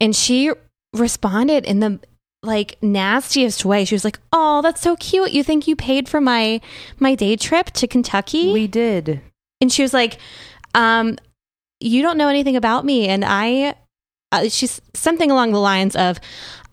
[0.00, 0.50] and she
[0.94, 2.00] responded in the
[2.42, 3.84] like nastiest way.
[3.84, 5.32] She was like, "Oh, that's so cute.
[5.32, 6.60] You think you paid for my
[6.98, 9.20] my day trip to Kentucky?" We did.
[9.60, 10.18] and she was like
[10.74, 11.16] um
[11.80, 13.74] you don't know anything about me and i
[14.32, 16.18] uh, she's something along the lines of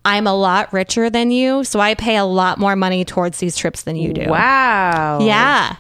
[0.04, 3.56] I'm a lot richer than you, so I pay a lot more money towards these
[3.56, 4.26] trips than you do.
[4.30, 5.20] Wow.
[5.22, 5.76] Yeah.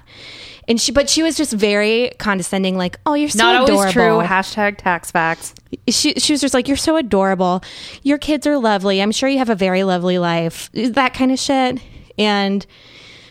[0.67, 3.93] And she, but she was just very condescending, like, "Oh, you're so Not adorable." always
[3.93, 4.19] true.
[4.21, 5.55] Hashtag tax facts.
[5.89, 7.63] she she was just like, "You're so adorable.
[8.03, 9.01] Your kids are lovely.
[9.01, 11.79] I'm sure you have a very lovely life." That kind of shit.
[12.17, 12.65] And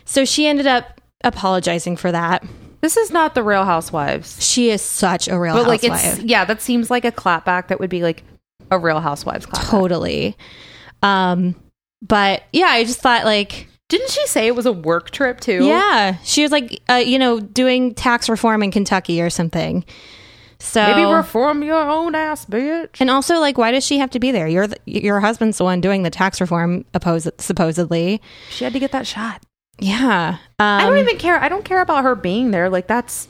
[0.04, 2.42] so she ended up apologizing for that.
[2.80, 4.44] This is not the Real Housewives.
[4.44, 6.18] She is such a real But like housewife.
[6.18, 8.24] it's yeah, that seems like a clapback that would be like
[8.70, 9.70] a Real Housewives clapback.
[9.70, 10.36] totally.
[11.02, 11.54] Um,
[12.02, 15.64] but yeah, I just thought like, Didn't she say it was a work trip too?
[15.64, 19.84] yeah, she was like, uh, you know, doing tax reform in Kentucky or something.
[20.62, 23.00] So Maybe reform your own ass, bitch.
[23.00, 24.46] And also, like, why does she have to be there?
[24.46, 28.20] You're the, your husband's the one doing the tax reform, oppos- supposedly.
[28.50, 29.42] She had to get that shot.
[29.78, 30.36] Yeah.
[30.58, 31.40] Um, I don't even care.
[31.42, 32.68] I don't care about her being there.
[32.68, 33.26] Like that's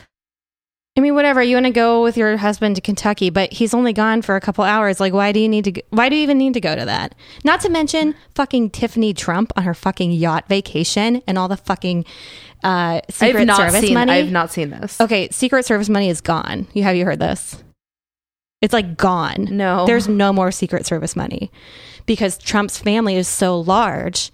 [1.00, 1.42] I mean, whatever.
[1.42, 4.40] You want to go with your husband to Kentucky, but he's only gone for a
[4.40, 5.00] couple hours.
[5.00, 5.72] Like, why do you need to?
[5.72, 7.14] g- Why do you even need to go to that?
[7.42, 12.04] Not to mention fucking Tiffany Trump on her fucking yacht vacation and all the fucking
[12.62, 13.94] uh, Secret I've not Service seen.
[13.94, 14.12] money.
[14.12, 15.00] I've not seen this.
[15.00, 16.66] Okay, Secret Service money is gone.
[16.74, 17.64] You have you heard this?
[18.60, 19.48] It's like gone.
[19.50, 19.86] No.
[19.86, 21.50] There's no more Secret Service money
[22.04, 24.32] because Trump's family is so large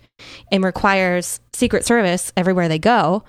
[0.50, 3.22] and requires Secret Service everywhere they go.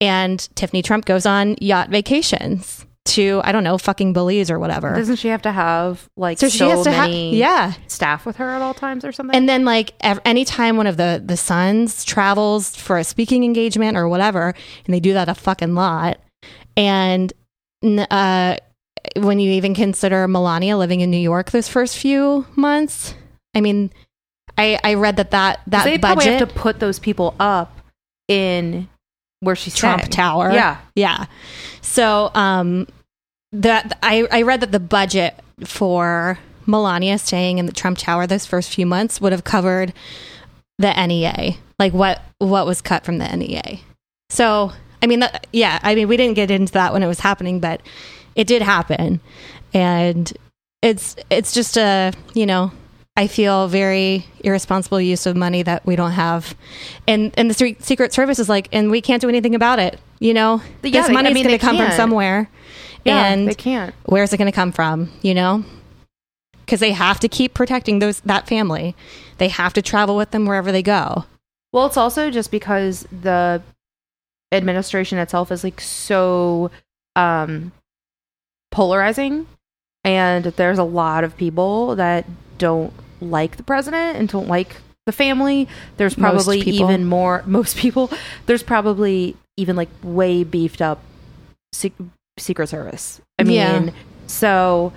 [0.00, 4.94] And Tiffany Trump goes on yacht vacations to I don't know, fucking Belize or whatever.
[4.94, 7.74] Doesn't she have to have like so so, she has to have many yeah.
[7.86, 9.36] staff with her at all times or something?
[9.36, 13.96] And then like ev- anytime one of the the sons travels for a speaking engagement
[13.96, 14.54] or whatever,
[14.86, 16.18] and they do that a fucking lot.
[16.76, 17.32] And
[17.86, 18.56] uh,
[19.16, 23.14] when you even consider Melania living in New York those first few months,
[23.54, 23.92] I mean,
[24.56, 27.78] I I read that that that they probably budget have to put those people up
[28.28, 28.88] in
[29.44, 30.10] where she's Trump staying.
[30.12, 30.78] Tower, Yeah.
[30.94, 31.26] yeah.
[31.82, 32.86] So um,
[33.52, 38.46] that I I read that the budget for Melania staying in the Trump Tower those
[38.46, 39.92] first few months would have covered
[40.78, 43.78] the NEA, like what what was cut from the NEA.
[44.30, 47.20] So I mean, that, yeah, I mean, we didn't get into that when it was
[47.20, 47.82] happening, but
[48.34, 49.20] it did happen,
[49.74, 50.32] and
[50.82, 52.72] it's it's just a you know.
[53.16, 56.56] I feel very irresponsible use of money that we don't have,
[57.06, 60.00] and and the Secret Service is like, and we can't do anything about it.
[60.18, 61.96] You know, Yeah, this I money's mean, going to come from can't.
[61.96, 62.48] somewhere,
[63.04, 63.94] Yeah, and they can't.
[64.06, 65.12] where's it going to come from?
[65.22, 65.64] You know,
[66.64, 68.96] because they have to keep protecting those that family.
[69.38, 71.24] They have to travel with them wherever they go.
[71.72, 73.62] Well, it's also just because the
[74.50, 76.70] administration itself is like so
[77.16, 77.70] um
[78.72, 79.46] polarizing
[80.04, 82.24] and there's a lot of people that
[82.58, 85.68] don't like the president and don't like the family.
[85.96, 88.10] There's probably even more most people.
[88.46, 91.00] There's probably even like way beefed up
[91.72, 91.92] sec-
[92.38, 93.20] secret service.
[93.38, 93.90] I mean, Yeah.
[94.26, 94.92] so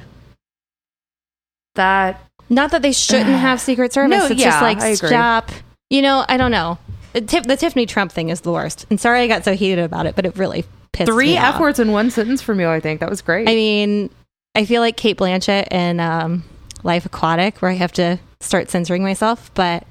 [1.76, 4.10] that Not that they shouldn't have Secret Service.
[4.18, 5.52] No, it's yeah, just like stop.
[5.90, 6.78] You know, I don't know.
[7.14, 8.86] The, Tif- the Tiffany Trump thing is the worst.
[8.90, 11.60] And sorry I got so heated about it, but it really pissed three me F
[11.60, 13.00] words in one sentence from you, I think.
[13.00, 13.48] That was great.
[13.48, 14.10] I mean,
[14.56, 16.44] I feel like Cate Blanchett and um,
[16.84, 19.52] Life Aquatic, where I have to start censoring myself.
[19.54, 19.86] But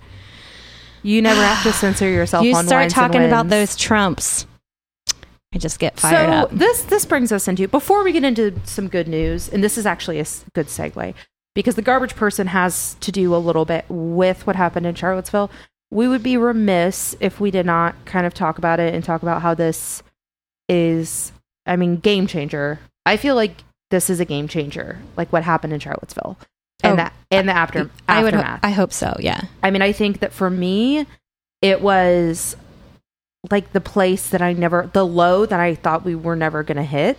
[1.02, 4.46] You never have to censor yourself you on start talking about those Trumps,
[5.54, 6.50] I just get fired so up.
[6.50, 9.86] this this brings us into before we get into some good news, and this is
[9.86, 11.14] actually a good segue
[11.54, 15.50] because the garbage person has to do a little bit with what happened in Charlottesville.
[15.90, 19.22] We would be remiss if we did not kind of talk about it and talk
[19.22, 20.02] about how this
[20.68, 21.32] is,
[21.64, 22.80] I mean, game changer.
[23.06, 26.36] I feel like this is a game changer, like what happened in Charlottesville
[26.86, 28.34] and Oh, that and the after I would.
[28.34, 28.60] aftermath.
[28.62, 29.16] I hope so.
[29.20, 29.42] Yeah.
[29.62, 31.06] I mean, I think that for me,
[31.62, 32.56] it was
[33.50, 36.76] like the place that I never, the low that I thought we were never going
[36.76, 37.18] to hit.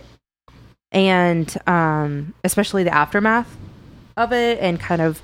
[0.92, 3.54] And um, especially the aftermath
[4.16, 4.58] of it.
[4.60, 5.22] And kind of,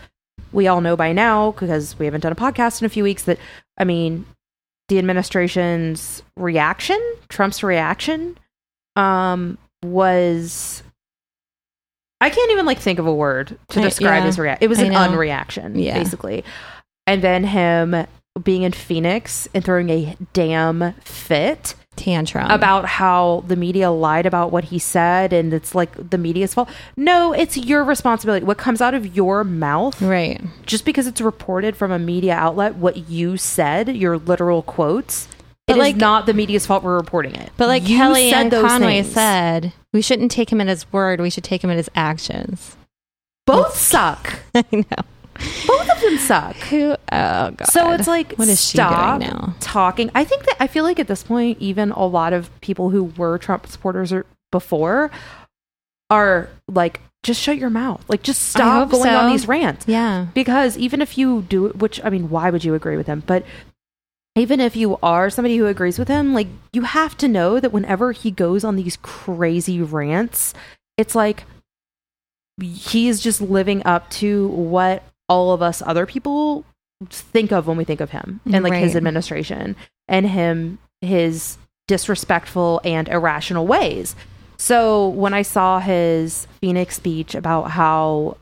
[0.52, 3.22] we all know by now, because we haven't done a podcast in a few weeks,
[3.24, 3.38] that,
[3.78, 4.24] I mean,
[4.88, 8.38] the administration's reaction, Trump's reaction,
[8.96, 10.82] um, was.
[12.24, 14.64] I can't even like think of a word to I- describe yeah, his reaction.
[14.64, 15.02] It was I an know.
[15.02, 15.98] unreaction, Yeah.
[15.98, 16.42] basically.
[17.06, 18.06] And then him
[18.42, 24.50] being in Phoenix and throwing a damn fit Tantrum about how the media lied about
[24.50, 26.68] what he said and it's like the media's fault.
[26.96, 28.44] No, it's your responsibility.
[28.44, 30.40] What comes out of your mouth, right.
[30.66, 35.28] just because it's reported from a media outlet, what you said, your literal quotes,
[35.66, 37.50] But it is like- not the media's fault we're reporting it.
[37.56, 39.14] But like You Kelly said and those Conway things.
[39.14, 41.20] said, we shouldn't take him at his word.
[41.20, 42.76] We should take him at his actions.
[43.46, 44.40] both suck.
[44.54, 44.82] I know.
[45.66, 46.54] Both of them suck.
[46.56, 46.92] Who?
[47.10, 47.66] Oh god.
[47.68, 49.54] So it's like what is she stop doing now?
[49.60, 50.10] talking.
[50.14, 53.04] I think that I feel like at this point, even a lot of people who
[53.16, 55.10] were Trump supporters or before
[56.10, 58.04] are like just shut your mouth.
[58.08, 59.88] Like just stop hope going on these rants.
[59.88, 60.26] Yeah.
[60.34, 63.22] Because even if you do which I mean, why would you agree with him?
[63.26, 63.44] But
[64.36, 67.72] even if you are somebody who agrees with him, like you have to know that
[67.72, 70.54] whenever he goes on these crazy rants,
[70.96, 71.44] it's like
[72.60, 76.64] he is just living up to what all of us other people
[77.10, 79.76] think of when we think of him and like his administration
[80.08, 84.14] and him his disrespectful and irrational ways.
[84.56, 88.36] So when I saw his Phoenix speech about how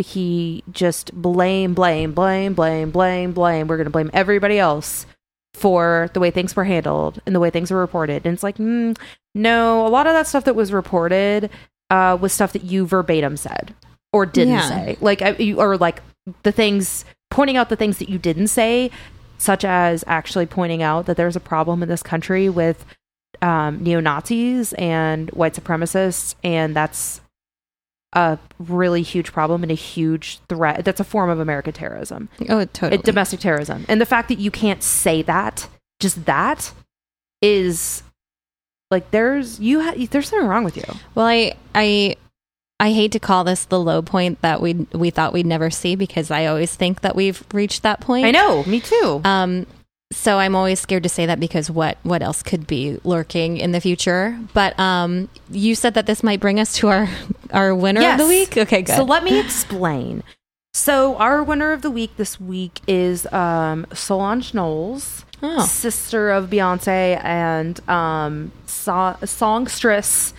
[0.00, 3.66] he just blame, blame, blame, blame, blame, blame.
[3.68, 5.06] We're going to blame everybody else
[5.54, 8.24] for the way things were handled and the way things were reported.
[8.24, 8.96] And it's like, mm,
[9.34, 11.50] no, a lot of that stuff that was reported
[11.90, 13.74] uh, was stuff that you verbatim said
[14.12, 14.68] or didn't Yeah.
[14.68, 14.96] say.
[15.00, 16.02] Like, I- you, or like
[16.44, 18.90] the things, pointing out the things that you didn't say,
[19.38, 22.84] such as actually pointing out that there's a problem in this country with
[23.42, 27.20] um, neo Nazis and white supremacists, and that's
[28.12, 30.84] a really huge problem and a huge threat.
[30.84, 32.94] That's a form of American terrorism, Oh, totally.
[32.98, 35.68] It- domestic terrorism, and the fact that you can't say that,
[36.00, 36.72] just that,
[37.42, 38.02] is
[38.90, 40.84] like there's you ha- there's something wrong with you.
[41.14, 42.16] Well, I I
[42.80, 45.94] I hate to call this the low point that we we thought we'd never see
[45.94, 48.26] because I always think that we've reached that point.
[48.26, 49.20] I know, me too.
[49.24, 49.66] Um,
[50.12, 53.72] so I'm always scared to say that because what what else could be lurking in
[53.72, 54.38] the future?
[54.54, 57.08] But um, you said that this might bring us to our
[57.52, 58.56] our winner of the week.
[58.56, 58.96] Okay, good.
[58.96, 60.22] So let me explain.
[60.72, 65.64] So our winner of the week this week is um, Solange Knowles, Oh.
[65.66, 70.32] sister of Beyonce and um, so- songstress,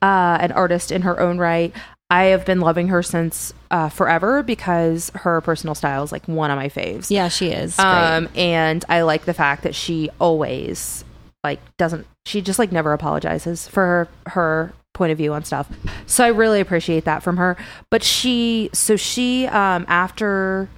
[0.00, 1.74] uh, an artist in her own right.
[2.08, 6.50] I have been loving her since uh, forever because her personal style is like one
[6.50, 7.10] of my faves.
[7.10, 7.74] yeah, she is.
[7.76, 7.86] great.
[7.86, 11.04] Um, and I like the fact that she always
[11.42, 15.68] like doesn't she just like never apologizes for her her point of view on stuff.
[16.06, 17.56] So I really appreciate that from her.
[17.90, 20.68] But she so she um after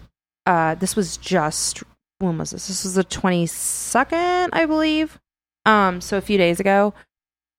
[0.46, 1.82] uh this was just
[2.18, 2.68] when was this?
[2.68, 5.18] This was the 22nd, I believe.
[5.66, 6.94] Um so a few days ago.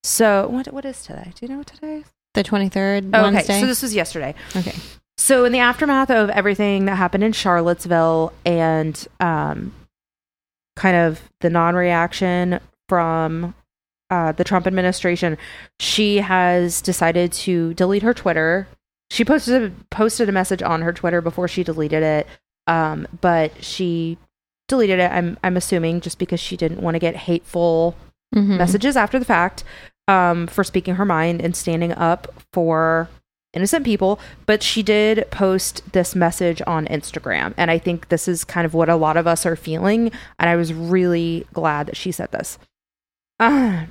[0.04, 1.32] So what what is today?
[1.36, 2.06] Do you know what today is?
[2.34, 3.60] The 23rd Oh, okay, Wednesday.
[3.62, 4.36] so this was yesterday.
[4.56, 4.76] okay.
[5.18, 9.74] So in the aftermath of everything that happened in Charlottesville and um
[10.76, 13.54] kind of the non-reaction from
[14.10, 15.38] uh, the Trump administration,
[15.80, 18.68] she has decided to delete her Twitter.
[19.12, 22.28] She posted posted a message on her Twitter before she deleted it,
[22.68, 24.18] um, but she
[24.68, 25.12] deleted it.
[25.12, 27.96] I'm I'm assuming just because she didn't want to get hateful
[28.34, 28.58] Mhm.
[28.58, 29.64] messages after the fact
[30.10, 33.08] um, for speaking her mind and standing up for
[33.54, 34.20] innocent people.
[34.48, 37.54] But she did post this message on Instagram.
[37.56, 40.12] And I think this is kind of what a lot of us are feeling.
[40.40, 42.58] And I was really glad that she said this.
[43.40, 43.86] Uh,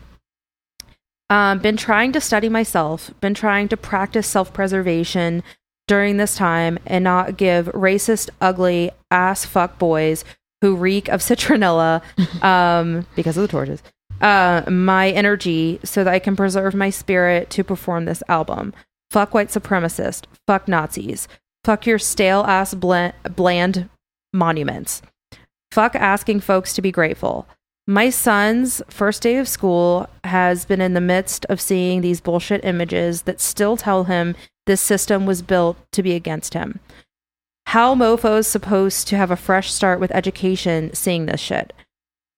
[1.30, 5.44] um, been trying to study myself, been trying to practice self preservation
[5.86, 10.24] during this time and not give racist, ugly ass fuck boys
[10.60, 12.02] who reek of citronella
[12.42, 13.82] um, because of the torches
[14.20, 18.74] uh, my energy so that I can preserve my spirit to perform this album.
[19.10, 20.24] Fuck white supremacist.
[20.46, 21.28] Fuck Nazis.
[21.64, 23.88] Fuck your stale ass bland, bland
[24.32, 25.02] monuments.
[25.72, 27.46] Fuck asking folks to be grateful.
[27.86, 32.64] My son's first day of school has been in the midst of seeing these bullshit
[32.64, 36.80] images that still tell him this system was built to be against him.
[37.68, 41.72] How mofo's supposed to have a fresh start with education seeing this shit?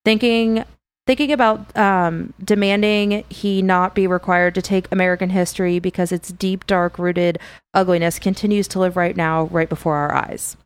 [0.05, 0.65] Thinking
[1.11, 6.65] thinking about um, demanding he not be required to take American history because its deep,
[6.69, 7.37] dark rooted
[7.75, 10.57] ugliness continues to live right now, right before our eyes.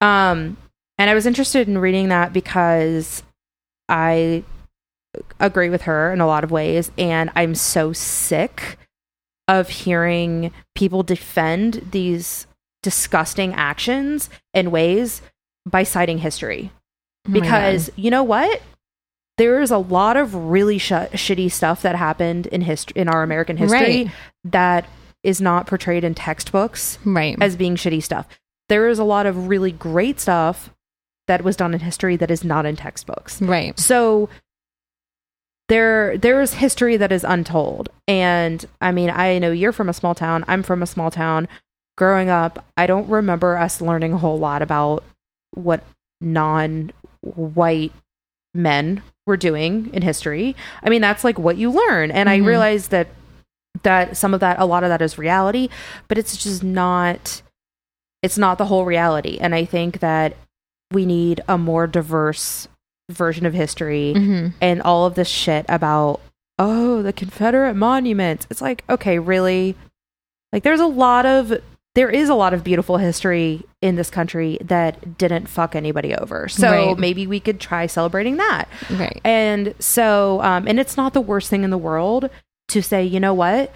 [0.00, 0.56] Um,
[0.98, 3.24] and I was interested in reading that because
[3.88, 4.44] I
[5.40, 8.78] agree with her in a lot of ways, and I'm so sick
[9.48, 12.46] of hearing people defend these
[12.84, 15.22] disgusting actions and ways
[15.68, 16.70] by citing history
[17.26, 17.98] Oh because God.
[17.98, 18.62] you know what
[19.38, 23.56] there's a lot of really sh- shitty stuff that happened in history in our american
[23.56, 24.10] history Right.
[24.44, 24.88] that
[25.22, 27.36] is not portrayed in textbooks right.
[27.40, 28.26] as being shitty stuff
[28.68, 30.70] there is a lot of really great stuff
[31.26, 33.78] that was done in history that is not in textbooks right.
[33.78, 34.28] so
[35.68, 39.92] there there is history that is untold and i mean i know you're from a
[39.92, 41.48] small town i'm from a small town
[41.96, 45.02] growing up i don't remember us learning a whole lot about
[45.54, 45.82] what
[46.20, 47.92] non-white
[48.54, 50.54] men were doing in history
[50.84, 52.46] i mean that's like what you learn and i Mhm.
[52.46, 53.08] realize that
[53.82, 55.68] that some of that a lot of that is reality
[56.08, 57.42] but it's just not
[58.22, 60.36] it's not the whole reality and i think that
[60.92, 62.68] we need a more diverse
[63.10, 64.52] version of history Mhm.
[64.60, 66.20] and all of this shit about
[66.58, 68.46] oh, the Confederate monuments.
[68.48, 69.76] It's like, okay, really?
[70.54, 71.52] Like there's a lot of
[71.96, 76.46] there is a lot of beautiful history in this country that didn't fuck anybody over.
[76.46, 76.98] So Right.
[76.98, 78.68] maybe we could try celebrating that.
[78.90, 79.18] Right.
[79.24, 82.28] And so, um, and it's not the worst thing in the world
[82.68, 83.72] to say, you know what?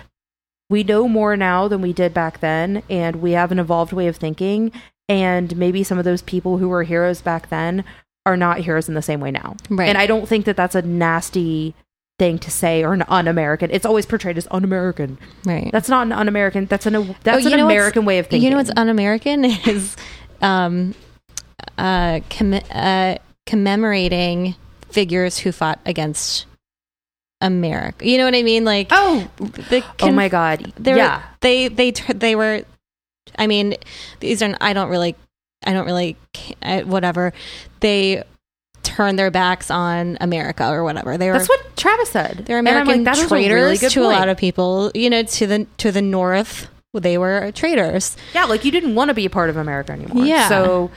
[0.69, 4.07] We know more now than we did back then, and we have an evolved way
[4.07, 4.71] of thinking.
[5.09, 7.85] And maybe some of those people who were heroes back then
[8.27, 9.57] are not heroes in the same way now.
[9.71, 9.89] Right.
[9.89, 11.75] And I don't think that that's a nasty
[12.21, 13.71] thing to say or an un-American.
[13.71, 15.17] It's always portrayed as un-American.
[15.47, 15.71] Right.
[15.73, 16.67] That's not an un-American.
[16.67, 18.45] That's an that's Oh, an American way of thinking.
[18.45, 19.97] You know what's un-American is
[20.43, 20.95] um,
[21.79, 23.17] uh, comm- uh,
[23.47, 24.55] commemorating
[24.91, 26.45] figures who fought against
[27.41, 28.07] America.
[28.07, 28.67] You know what I mean?
[28.67, 30.75] Like, oh, the oh my god.
[30.79, 31.23] they were, yeah.
[31.41, 32.65] they they they were.
[33.39, 33.77] I mean,
[34.21, 34.55] these are.
[34.61, 35.17] I don't really.
[35.65, 36.19] I don't really.
[36.61, 37.33] I- Whatever.
[37.81, 38.25] They
[38.83, 41.17] turned their backs on America or whatever.
[41.17, 41.35] They were.
[41.35, 42.45] That's what Travis said.
[42.47, 44.91] they're American like, that is a traitors really good to a lot of people.
[44.95, 48.17] You know, to the to the north, they were traitors.
[48.35, 50.25] Yeah, like you didn't want to be a part of America anymore.
[50.25, 50.49] Yeah.
[50.49, 50.91] So,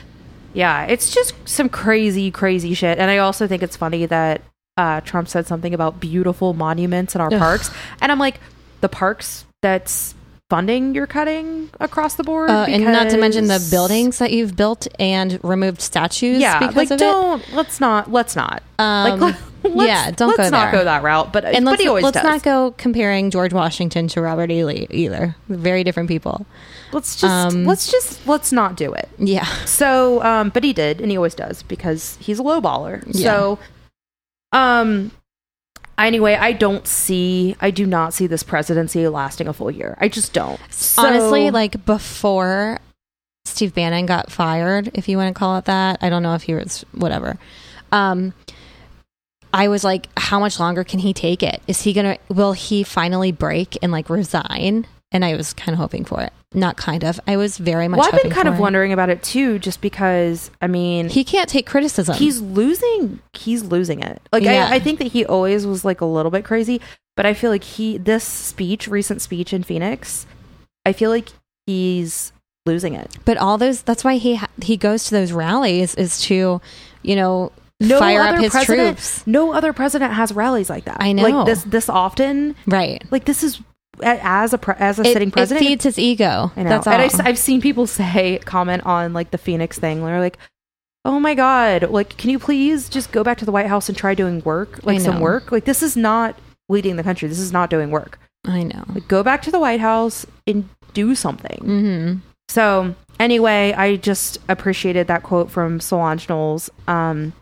[0.54, 2.98] yeah, it's just some crazy, crazy shit.
[2.98, 4.42] And I also think it's funny that
[4.78, 7.40] uh, Trump said something about beautiful monuments in our Ugh.
[7.40, 7.70] parks.
[8.02, 8.40] And I'm like,
[8.82, 10.16] the parks that's
[10.54, 12.48] funding you're cutting across the board?
[12.48, 16.40] Uh, and not to mention the buildings that you've built and removed statues.
[16.40, 20.28] Yeah, because like of don't let's not let's not Um, like let, let's, yeah, don't
[20.30, 20.82] let's go not there.
[20.82, 21.34] go that route.
[21.34, 21.46] But.
[21.46, 24.64] And let's, let's not go comparing George Washington to Robert E.
[24.64, 25.36] Lee either.
[25.50, 26.46] Very different people.
[26.92, 29.10] let's just um, let's just let's not do it.
[29.18, 29.46] Yeah.
[29.66, 33.04] So, um, but he did, and he always does because he's a low baller.
[33.08, 33.24] Yeah.
[33.24, 33.60] So,
[34.52, 35.12] um,
[35.98, 39.98] anyway, I don't see, I do not see this presidency lasting a full year.
[40.00, 40.60] I just don't.
[40.70, 42.80] So- Honestly, like before
[43.46, 46.44] Steve Bannon got fired, if you want to call it that, I don't know if
[46.44, 47.38] he was whatever.
[47.92, 48.34] Um,
[49.54, 51.62] I was like, how much longer can he take it?
[51.68, 52.18] Is he gonna?
[52.30, 54.88] Will he finally break and like resign?
[55.14, 56.34] And I was kind of hoping for it.
[56.56, 57.20] Not kind of.
[57.28, 58.00] I was very much.
[58.00, 58.60] well, I've been kind of it.
[58.60, 62.16] wondering about it too, just because I mean, He can't take criticism.
[62.16, 64.22] he's losing, he's losing it.
[64.32, 64.68] Like Yeah.
[64.72, 66.82] I, I think that he always was like a little bit crazy,
[67.16, 70.26] but I feel like he, this speech, recent speech in Phoenix,
[70.86, 71.30] I feel like
[71.68, 72.34] he's
[72.66, 73.16] losing it.
[73.26, 76.62] But all those that's why he ha- he goes to those rallies is to,
[77.04, 79.26] you know, No fire up his president- troops.
[79.28, 80.98] No other president has rallies like that.
[81.00, 81.24] I know.
[81.24, 82.56] like this this often.
[82.66, 83.04] Right.
[83.12, 83.60] Like this is
[84.02, 85.66] as a pre- as a It, sitting it president.
[85.66, 86.52] feeds his ego.
[86.56, 86.70] I know.
[86.70, 86.94] That's all.
[86.94, 90.04] And I, have seen people say comment on like the Phoenix thing.
[90.04, 90.38] They're like,
[91.06, 91.90] "Oh my god!
[91.90, 94.80] Like, can you please just go back to the White House and try doing work,
[94.84, 95.52] like some work?
[95.52, 96.38] Like this is not
[96.70, 97.28] leading the country.
[97.30, 98.20] This is not doing work.
[98.46, 98.84] I know.
[98.90, 102.14] Like, go back to the White House and do something." hmm
[102.50, 107.34] So anyway, I just appreciated that quote from Solange Knowles, um,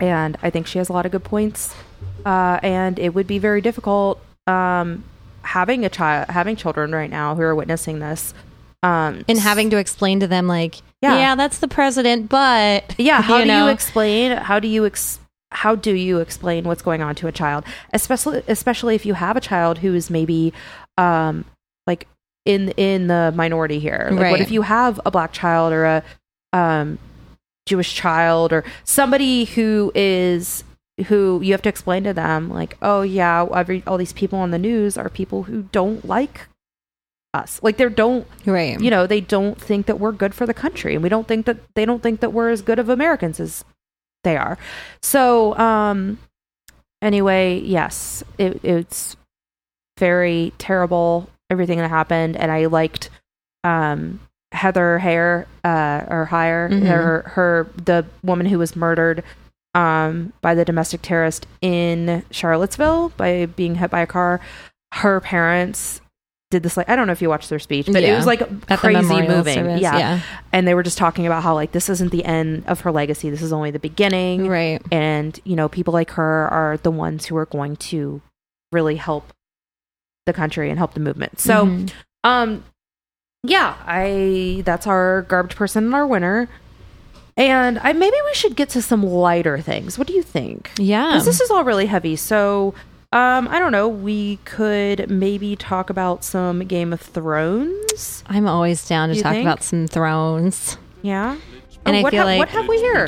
[0.00, 1.74] and I think she has a lot of good points.
[2.26, 5.04] Uh, and it would be very difficult um,
[5.44, 8.34] having a child, having children right now who are witnessing this,
[8.82, 11.16] um, And having to explain to them like, Yeah.
[11.16, 14.32] yeah, that's the president, but yeah, how do know, you explain?
[14.36, 15.20] How do you ex-
[15.50, 19.36] how do you explain what's going on to a child, especially especially if you have
[19.36, 20.52] a child who is maybe
[20.98, 21.44] um,
[21.86, 22.08] like
[22.44, 24.08] in in the minority here?
[24.10, 24.30] Like, Right.
[24.32, 26.02] what if you have a black child or a
[26.52, 26.98] um,
[27.66, 30.64] Jewish child or somebody who is
[31.06, 34.50] who you have to explain to them like, oh yeah, every all these people on
[34.50, 36.46] the news are people who don't like
[37.34, 38.80] us, like they don't right.
[38.80, 41.46] you know they don't think that we're good for the country and we don't think
[41.46, 43.64] that they don't think that we're as good of americans as
[44.22, 44.56] they are
[45.02, 46.16] so um
[47.02, 49.16] anyway yes it, it's
[49.98, 53.10] very terrible everything that happened and i liked
[53.64, 54.20] um
[54.52, 56.86] heather hare uh or Heyer Mhm.
[56.86, 59.24] her her the woman who was murdered
[59.74, 64.40] um by the domestic terrorist in charlottesville by being hit by a car
[64.92, 66.00] her parents
[66.50, 68.40] did this like I don't know if you watched their speech, but it was like
[68.68, 69.54] At crazy moving.
[69.54, 69.98] service, yeah.
[69.98, 70.20] yeah.
[70.52, 73.28] And they were just talking about how like this isn't the end of her legacy.
[73.28, 74.46] This is only the beginning.
[74.46, 74.80] Right.
[74.92, 78.22] And, you know, people like her are the ones who are going to
[78.70, 79.32] really help
[80.26, 81.40] the country and help the movement.
[81.40, 81.92] So Mhm.
[82.22, 82.64] um
[83.42, 86.48] yeah, I that's our garbage person and our winner.
[87.36, 89.98] And I maybe we should get to some lighter things.
[89.98, 90.70] What do you think?
[90.78, 91.08] yeah.
[91.08, 92.14] Because this is all really heavy.
[92.16, 92.74] So,
[93.12, 93.88] um, I don't know.
[93.88, 98.22] We could maybe talk about some Game of Thrones.
[98.26, 99.44] I'm always down to You talk think?
[99.46, 100.78] about some thrones.
[101.02, 101.36] Yeah.
[101.86, 103.06] And Oh, I what, feel ha- like- what have we here?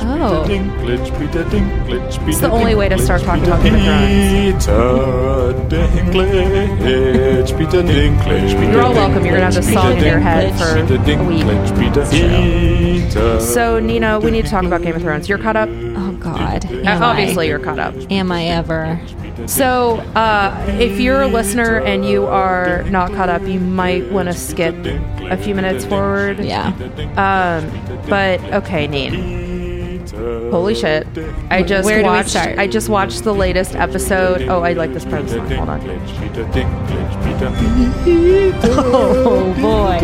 [0.00, 0.44] Oh.
[2.28, 3.82] It's the only way to start talking about Game of
[4.62, 4.66] Thrones.
[7.50, 9.24] You're all welcome.
[9.24, 11.44] You're gonna have this song in your head for a week.
[13.10, 15.28] So, Nina, we need to talk about Game of Thrones.
[15.28, 15.68] You're caught up.
[15.70, 16.64] Oh God.
[16.66, 17.94] Am Obviously, I, you're caught up.
[18.10, 19.00] am I ever?
[19.46, 24.28] So, uh, if you're a listener and you are not caught up, you might want
[24.28, 24.74] to skip
[25.30, 26.40] a few minutes forward.
[26.44, 26.68] Yeah.
[27.16, 27.70] Um,
[28.08, 29.47] but okay, Neen.
[30.12, 31.06] Holy shit!
[31.50, 32.30] I just Where do we watched.
[32.30, 32.58] start?
[32.58, 34.42] I just watched the latest episode.
[34.42, 35.50] Oh, I like this part of the song.
[35.56, 35.80] Hold on.
[38.90, 40.00] Oh boy.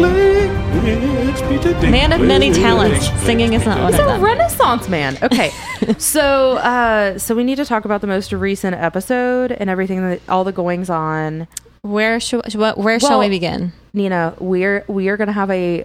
[1.90, 3.08] Man of many talents.
[3.24, 5.16] Singing is not one He's of a renaissance man.
[5.22, 5.50] Okay,
[5.98, 10.20] so uh, so we need to talk about the most recent episode and everything that
[10.28, 11.46] all the goings on.
[11.82, 13.72] Where should what, where shall Well- we begin?
[13.92, 15.84] Nina, we're we are gonna have a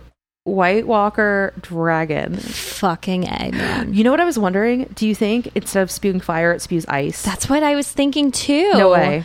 [0.49, 2.35] White Walker dragon.
[2.37, 3.93] Fucking A, man.
[3.93, 4.85] You know what I was wondering?
[4.95, 7.21] Do you think instead of spewing fire, it spews ice?
[7.21, 8.71] That's what I was thinking too.
[8.73, 9.23] no way.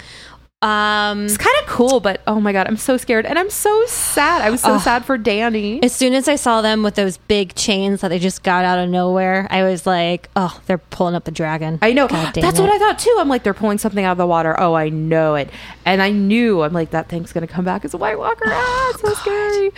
[0.62, 3.84] Um It's kind of cool, but oh my god, I'm so scared and I'm so
[3.86, 4.40] sad.
[4.40, 4.80] I was so Ugh.
[4.80, 5.84] sad for Dany.
[5.84, 8.78] as soon as I saw them with those big chains that they just got out
[8.78, 12.08] of nowhere, I was like, "Oh, they're pulling up a dragon." I know.
[12.08, 12.62] God That's it.
[12.62, 13.14] what I thought too.
[13.20, 14.58] I'm like, they're pulling something out of the water.
[14.58, 15.50] Oh, I know it.
[15.84, 16.62] And I knew.
[16.62, 18.44] I'm like, that thing's gonna come back as a White Walker.
[18.46, 19.70] Ah, it's so scary,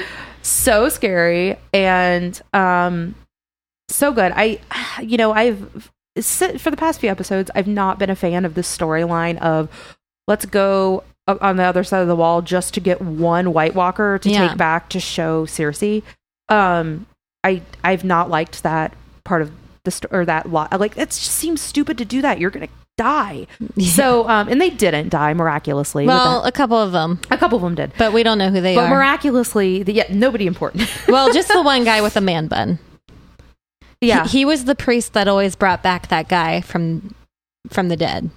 [0.47, 3.15] so scary, and um,
[3.89, 4.33] so good.
[4.35, 4.61] I,
[5.03, 5.91] you know, I've
[6.23, 9.69] for the past few episodes, I've not been a fan of this storyline of
[10.27, 14.19] let's go on the other side of the wall just to get one White Walker
[14.19, 14.49] to Yeah.
[14.49, 16.03] take back to show Cersei.
[16.49, 17.07] Um,
[17.45, 18.95] I I've not liked that
[19.25, 19.51] part of
[19.85, 20.79] the sto- or that lot.
[20.81, 22.39] Like it just seems stupid to do that.
[22.41, 23.47] You're gonna die.
[23.81, 26.07] So um, and they didn't die miraculously.
[26.07, 27.93] Well, a couple of them, a couple of them did.
[27.99, 28.89] but we don't know who they But are.
[28.89, 30.89] But miraculously, the, yeah, nobody important.
[31.09, 32.79] well, just the one guy with the man bun.
[34.01, 37.15] yeah, He, he was the priest that always brought back that guy from
[37.71, 38.31] from the dead.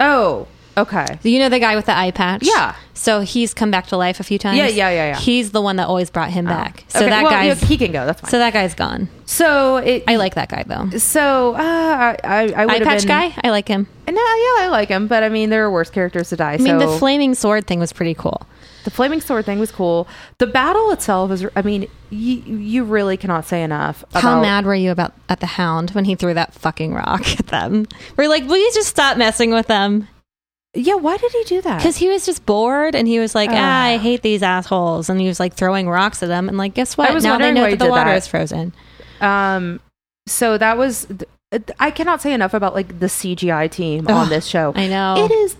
[0.00, 1.18] oh, okay.
[1.22, 2.42] Do you know the guy with the eye patch?
[2.44, 2.76] Yeah.
[2.98, 4.58] So he's come back to life a few times.
[4.58, 5.16] Yeah, yeah, yeah, yeah.
[5.18, 6.50] He's the one that always brought him Oh.
[6.50, 6.84] back.
[6.88, 8.04] So Okay, that well, guy's he can go.
[8.04, 8.30] That's fine.
[8.30, 9.08] so that guy's gone.
[9.24, 10.02] So it.
[10.08, 10.90] I like that guy though.
[10.98, 13.86] So uh, I I, I would have patch been, guy, I like him.
[14.08, 16.54] No, yeah, I like him, but I mean, there are worse characters to die.
[16.54, 18.42] I mean, so the flaming sword thing was pretty cool.
[18.84, 20.08] the flaming sword thing was cool.
[20.38, 21.46] The battle itself is.
[21.54, 24.02] I mean, you you really cannot say enough.
[24.10, 27.20] About, How mad were you about at the Hound when he threw that fucking rock
[27.38, 27.86] at them?
[28.16, 30.08] We're like, will you just stop messing with them?
[30.74, 31.78] Yeah, why did he do that?
[31.78, 35.20] Because he was just bored and he was like, ah, I hate these assholes, and
[35.20, 36.48] he was like throwing rocks at them.
[36.48, 37.10] And like, guess what?
[37.10, 38.16] I was now they wondering know why he that the did water that.
[38.16, 38.74] is frozen.
[39.20, 39.80] Um,
[40.26, 41.06] so that was.
[41.80, 44.74] I cannot say enough about like the CGI team on Ugh, this show.
[44.76, 45.24] I know.
[45.24, 45.56] It is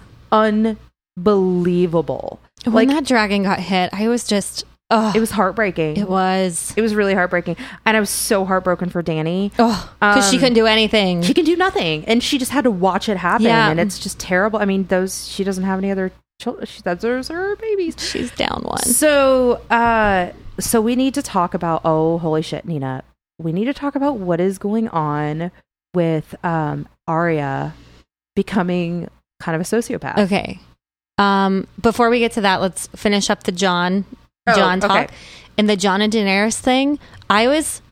[1.17, 2.41] unbelievable.
[2.65, 5.97] When like that dragon got hit, I was just, oh, it was heartbreaking.
[5.97, 9.53] it was, It was really heartbreaking, and I was so heartbroken for Dany.
[9.59, 11.23] oh, because she Um, couldn't do anything.
[11.23, 13.71] She can do nothing, and she just had to watch it happen, Yeah.
[13.71, 14.59] and it's just terrible.
[14.59, 16.67] I mean, those she doesn't have any other children.
[16.67, 17.97] She, that's those are her babies.
[17.99, 18.79] She's down one.
[18.83, 21.83] So, uh, so we need to talk about.
[21.85, 23.03] Oh, holy shit, Nina!
[23.39, 25.51] We need to talk about what is going on
[25.95, 27.75] with um Arya
[28.37, 29.09] becoming
[29.41, 30.19] kind of a sociopath.
[30.19, 30.61] Okay.
[31.19, 34.05] Um, before we get to that, let's finish up the Jon
[34.51, 35.15] Oh, Jon talk okay.
[35.57, 36.99] and the Jon and Daenerys thing.
[37.31, 37.83] I was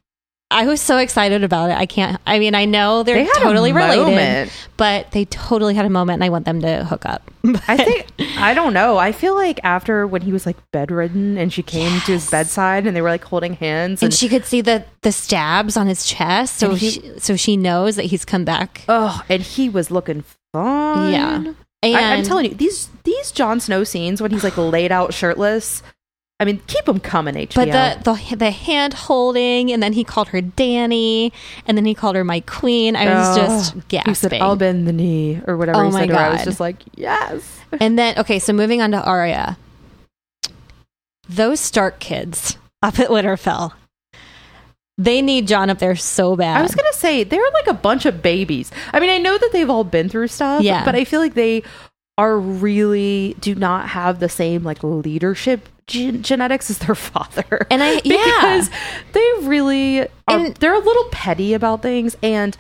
[0.49, 1.77] I was so excited about it.
[1.77, 2.21] I can't.
[2.25, 6.25] I mean, I know they're They totally related, but they totally had a moment, and
[6.25, 7.29] I want them to hook up.
[7.67, 8.07] I think
[8.39, 8.97] I don't know.
[8.97, 12.87] I feel like after when he was like bedridden and she came to his bedside
[12.87, 16.07] and they were like holding hands and she could see the the stabs on his
[16.07, 18.83] chest, so he- she, so she knows that he's come back.
[18.89, 21.13] oh, and he was looking fine.
[21.13, 21.53] Yeah.
[21.83, 25.13] And I, I'm telling you, these these Jon Snow scenes when he's like laid out
[25.13, 25.83] shirtless.
[26.39, 27.55] I mean, keep them coming, HBO.
[27.55, 31.32] But the, the the hand holding, and then he called her Dany,
[31.66, 32.95] and then he called her my queen.
[32.95, 34.14] I was Oh, just he gasping.
[34.14, 36.20] said, "I'll bend the knee" or whatever Oh he my said to her.
[36.20, 39.57] I was just like, "Yes." And then, okay, so moving on to Arya.
[41.28, 43.72] Those Stark kids up at Winterfell,
[44.99, 46.59] they need Jon up there so bad.
[46.59, 48.70] I was gonna say they're like a bunch of babies.
[48.93, 50.84] I mean, I know that they've all been through stuff, Yeah.
[50.84, 51.62] but I feel like they
[52.19, 57.67] are really do not have the same like leadership gen- genetics as their father.
[57.71, 58.71] And I- because
[59.12, 62.57] they really are, And- they're a little petty about things and.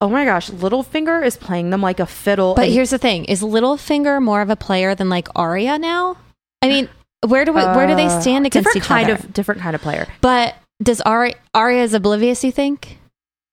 [0.00, 2.54] Oh my gosh, Littlefinger is playing them like a fiddle.
[2.54, 6.16] but and- here's the thing: is Littlefinger more of a player than like Arya now?
[6.62, 6.88] I mean,
[7.26, 9.14] where do we, where do they uh, stand against different each kind other?
[9.24, 10.06] of different kind of player.
[10.20, 12.44] but does Arya Arya is oblivious?
[12.44, 12.97] You think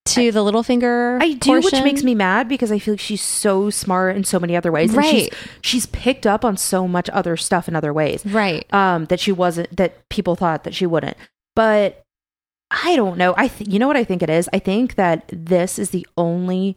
[0.05, 1.21] to the Littlefinger?
[1.21, 4.39] I do, which makes me mad because I feel like she's so smart in so
[4.39, 4.93] many other ways.
[4.93, 5.33] And she's, Right.
[5.61, 8.25] she's picked up on so much other stuff in other ways.
[8.25, 8.65] right.
[8.73, 11.17] Um, that she wasn't that people thought that she wouldn't.
[11.55, 12.03] But
[12.71, 13.33] I don't know.
[13.37, 14.49] I th- you know what I think it is?
[14.53, 16.75] I think that this is the only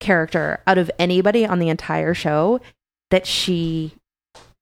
[0.00, 2.60] character out of anybody on the entire show
[3.10, 3.92] that she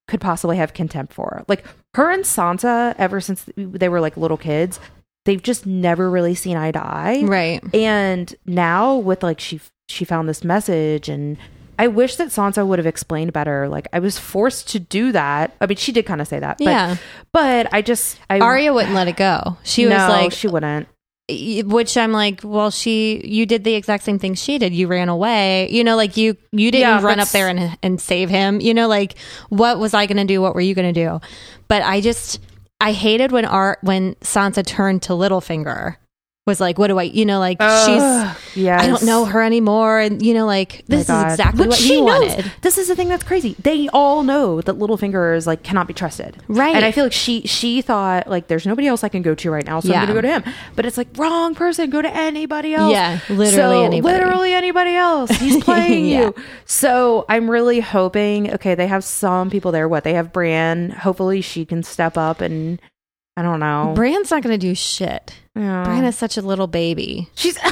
[0.07, 1.45] could possibly have contempt for.
[1.49, 1.64] Like
[1.95, 4.78] her and Sansa, ever since they were like little kids,
[5.25, 7.22] they've just never really seen eye to eye.
[7.25, 7.62] Right.
[7.75, 11.37] And now with like she she found this message and
[11.79, 13.68] I wish that Sansa would have explained better.
[13.68, 15.57] Like I was forced to do that.
[15.61, 16.97] I mean, she did kind of say that, but Yeah.
[17.33, 19.57] but I just I Arya wouldn't let it go.
[19.64, 20.89] She was like, she wouldn't.
[21.64, 24.75] which I'm like, well, she, you did the exact same thing she did.
[24.75, 25.70] You ran away.
[25.70, 28.61] You know, like you, you didn't Yeah, run up there and and save him.
[28.61, 29.14] You know, like
[29.49, 30.41] what was I going to do?
[30.43, 31.20] What were you going to do?
[31.66, 32.41] But I just,
[32.85, 35.97] I hated when Art when Sansa turned to Littlefinger.
[36.47, 37.86] Was like, what do I, you know, like Ugh,
[38.45, 38.82] she's, yes.
[38.82, 41.95] I don't know her anymore, and you know, like this is exactly But what she
[41.95, 42.05] he knows.
[42.20, 42.53] wanted.
[42.61, 43.57] This is the thing that's crazy.
[43.62, 46.76] They all know that Littlefinger is like cannot be trusted, Right.
[46.76, 49.51] And I feel like she she thought like there's nobody else I can go to
[49.51, 50.01] right now, so Yeah.
[50.03, 50.55] I'm going to go to him.
[50.76, 51.88] But it's like wrong person.
[51.88, 52.92] Go to anybody else.
[52.92, 54.03] Yeah, literally So, anybody.
[54.14, 55.30] Literally anybody else.
[55.38, 56.20] He's playing Yeah.
[56.26, 56.34] you.
[56.66, 58.53] So I'm really hoping.
[58.53, 59.88] Okay, they have some people there.
[59.88, 60.90] What they have, Brienne.
[60.90, 62.80] Hopefully she can step up and
[63.37, 63.93] I don't know.
[63.97, 65.35] Brienne's not going to do shit.
[65.57, 65.85] Yeah.
[65.85, 67.28] Brienne is such a little baby.
[67.35, 67.59] She's.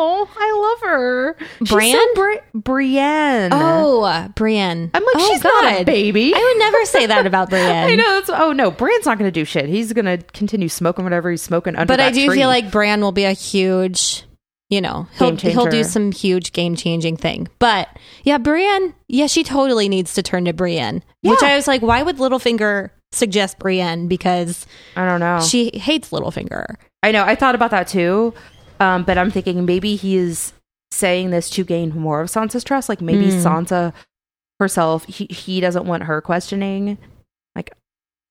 [0.00, 1.36] Oh, I love her.
[1.60, 1.96] Brienne?
[1.96, 3.50] so Bri- Brienne.
[3.52, 4.92] Oh, uh, Brienne.
[4.94, 6.32] I'm like, oh, she's not a baby.
[6.34, 7.90] I would never say that about Brienne.
[7.90, 8.14] I know.
[8.20, 9.68] That's, oh no, Bran's not going to do shit.
[9.68, 11.86] He's going to continue smoking whatever he's smoking under.
[11.90, 12.36] but I do tree.
[12.36, 14.24] feel like Bran will be a huge,
[14.68, 17.48] you know, he'll he'll do some huge game changing thing.
[17.58, 17.88] But
[18.22, 21.02] yeah, Brienne, yeah, she totally needs to turn to Brienne.
[21.22, 24.08] Which I was like, why would Littlefinger suggest Brienne?
[24.08, 25.40] Because I don't know.
[25.40, 26.76] she hates Littlefinger.
[27.02, 27.22] I know.
[27.24, 28.34] I thought about that too,
[28.80, 30.52] um, but I'm thinking maybe he's
[30.90, 32.88] saying this to gain more of Sansa's trust.
[32.88, 33.42] Like maybe Mm.
[33.42, 33.92] Sansa
[34.60, 36.98] herself, he he doesn't want her questioning.
[37.54, 37.72] Like,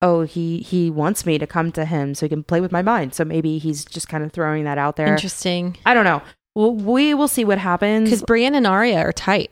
[0.01, 2.81] oh, he he wants me to come to him so he can play with my
[2.81, 3.13] mind.
[3.13, 5.07] So maybe he's just kind of throwing that out there.
[5.07, 5.77] Interesting.
[5.85, 6.21] I don't know.
[6.55, 8.09] Well, we will see what happens.
[8.09, 9.51] Because Brienne and Arya are tight.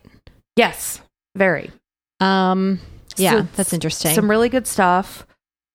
[0.56, 1.02] yes,
[1.36, 1.72] very.
[2.20, 2.80] Um,
[3.20, 4.14] yeah, So that's interesting.
[4.16, 5.26] Some really good stuff.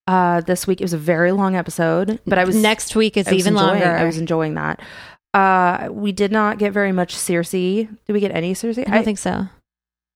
[0.06, 3.30] Uh, this week it was a very long episode, but I was next week is
[3.32, 3.96] even enjoying- longer.
[3.96, 4.80] I was enjoying that.
[5.32, 7.88] Uh, we did not get very much Cersei.
[8.06, 8.88] Did we get any Cersei?
[8.88, 9.46] I don't think so.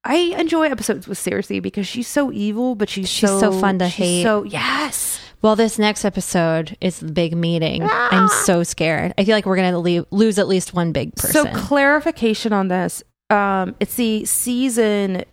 [0.03, 3.79] I enjoy episodes with Cersei because she's so evil, but she's, She's so, so fun
[3.79, 4.23] to she's hate.
[4.25, 7.83] So yes, Well, this next episode is the big meeting.
[7.85, 8.09] Ah.
[8.11, 9.15] I'm so scared.
[9.17, 11.45] I feel like we're gonna leave, lose at least one big person.
[11.45, 13.03] So clarification on this.
[13.31, 15.25] Um, it's the season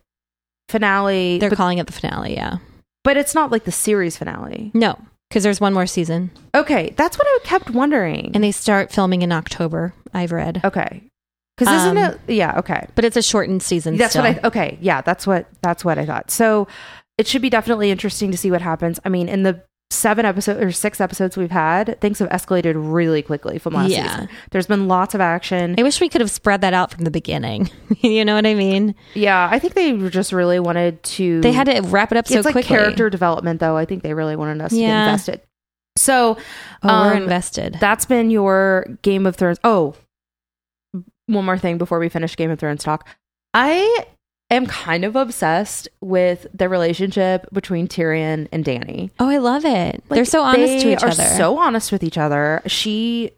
[0.71, 2.33] finale, They're but, calling it the finale.
[2.33, 2.57] Yeah.
[3.03, 4.71] but it's not like the series finale.
[4.73, 4.97] No,
[5.29, 8.31] because there's one more season, Okay, that's what I kept wondering.
[8.33, 9.93] and they start filming in October.
[10.13, 11.03] I've read, okay,
[11.57, 12.33] because isn't Um, it?
[12.33, 12.57] Yeah.
[12.59, 12.87] Okay.
[12.95, 13.97] but it's a shortened season.
[13.97, 14.23] That's still.
[14.23, 16.31] what I okay, yeah, that's what that's what I thought.
[16.31, 16.67] So
[17.17, 18.99] it should be definitely interesting to see what happens.
[19.05, 19.61] I mean, in the
[19.91, 24.09] seven episodes or six episodes we've had, things have escalated really quickly from last Yeah.
[24.09, 24.29] season.
[24.51, 25.75] There's been lots of action.
[25.77, 27.69] I wish we could have spread that out from the beginning.
[28.01, 28.95] you know what I mean?
[29.15, 32.37] yeah, I think they just really wanted to They had to wrap it up so
[32.37, 32.69] it's like quickly.
[32.77, 33.75] character development though.
[33.75, 35.03] I think they really wanted us to get Yeah.
[35.03, 35.41] invested.
[35.97, 36.37] So
[36.83, 37.77] oh, we're um, invested.
[37.81, 39.59] that's been your Game of Thrones.
[39.65, 39.93] Oh,
[41.27, 43.07] one more thing before we finish Game of Thrones talk.
[43.53, 44.05] I
[44.55, 49.09] am kind of obsessed with the relationship between Tyrion and Dany.
[49.19, 50.03] oh, I love it.
[50.09, 51.23] Like, They're so honest to they each are other.
[51.37, 52.61] So honest with each other.
[52.67, 53.31] She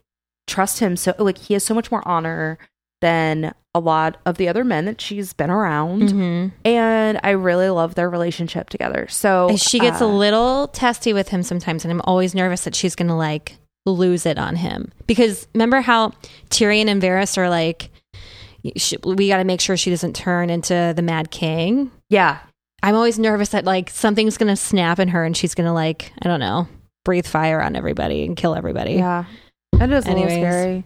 [0.47, 2.57] trusts him so like he has so much more honor
[3.01, 6.03] than a lot of the other men that she's been around.
[6.03, 6.51] Mhm.
[6.63, 9.07] And I really love their relationship together.
[9.09, 12.75] So she gets uh, a little testy with him sometimes, and I'm always nervous that
[12.75, 14.91] she's going to like lose it on him.
[15.07, 16.11] Because remember how
[16.49, 17.89] Tyrion and Varys are like,
[18.77, 21.91] sh- we got to make sure she doesn't turn into the Mad King.
[22.09, 22.39] yeah.
[22.85, 25.71] I'm always nervous that like something's going to snap in her and she's going to
[25.71, 26.67] like, I don't know,
[27.05, 28.95] breathe fire on everybody and kill everybody.
[28.95, 29.23] Yeah.
[29.71, 30.33] That is a Anyways.
[30.33, 30.83] little scary.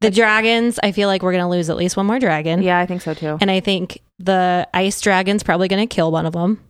[0.00, 2.62] The dragons, I feel like we're going to lose at least one more dragon.
[2.62, 3.38] Yeah, I think so too.
[3.40, 6.60] And I think the ice dragon's probably going to kill one of them.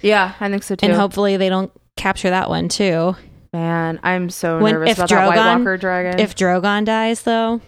[0.00, 0.86] Yeah, I think so too.
[0.86, 3.14] And hopefully they don't capture that one too.
[3.52, 6.18] Man, I'm so When- nervous if about that White Walker dragon.
[6.20, 7.60] If Drogon dies, though,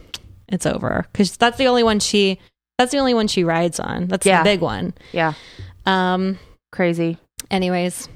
[0.55, 2.39] it's over because that's the only one she.
[2.79, 4.09] That's the only one she rides on.
[4.09, 4.43] That's Yeah.
[4.43, 4.95] the big one.
[5.13, 5.35] yeah,
[5.87, 6.39] Um.
[6.73, 7.19] crazy.
[7.51, 8.09] Anyways,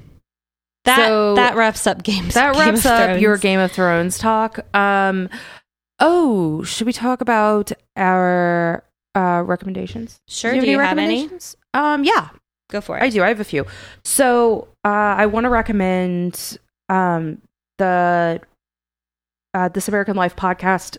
[0.85, 2.33] that So- that wraps up games.
[2.33, 3.21] That Game wraps up Thrones.
[3.21, 4.59] your Game of Thrones talk.
[4.75, 5.29] Um,
[5.99, 8.83] oh, should we talk about our
[9.15, 10.19] uh recommendations?
[10.27, 10.53] Sure.
[10.53, 11.29] Do Do you you have any?
[11.73, 12.29] Um, yeah,
[12.71, 13.03] Go for it.
[13.03, 13.23] I do.
[13.23, 13.65] I have a few.
[14.03, 17.41] So uh, I want to recommend um,
[17.79, 18.39] the
[19.55, 20.97] uh, This American Life podcast.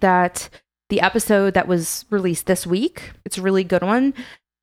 [0.00, 0.48] That
[0.90, 3.12] the episode that was released this week.
[3.24, 4.14] It's a really good one,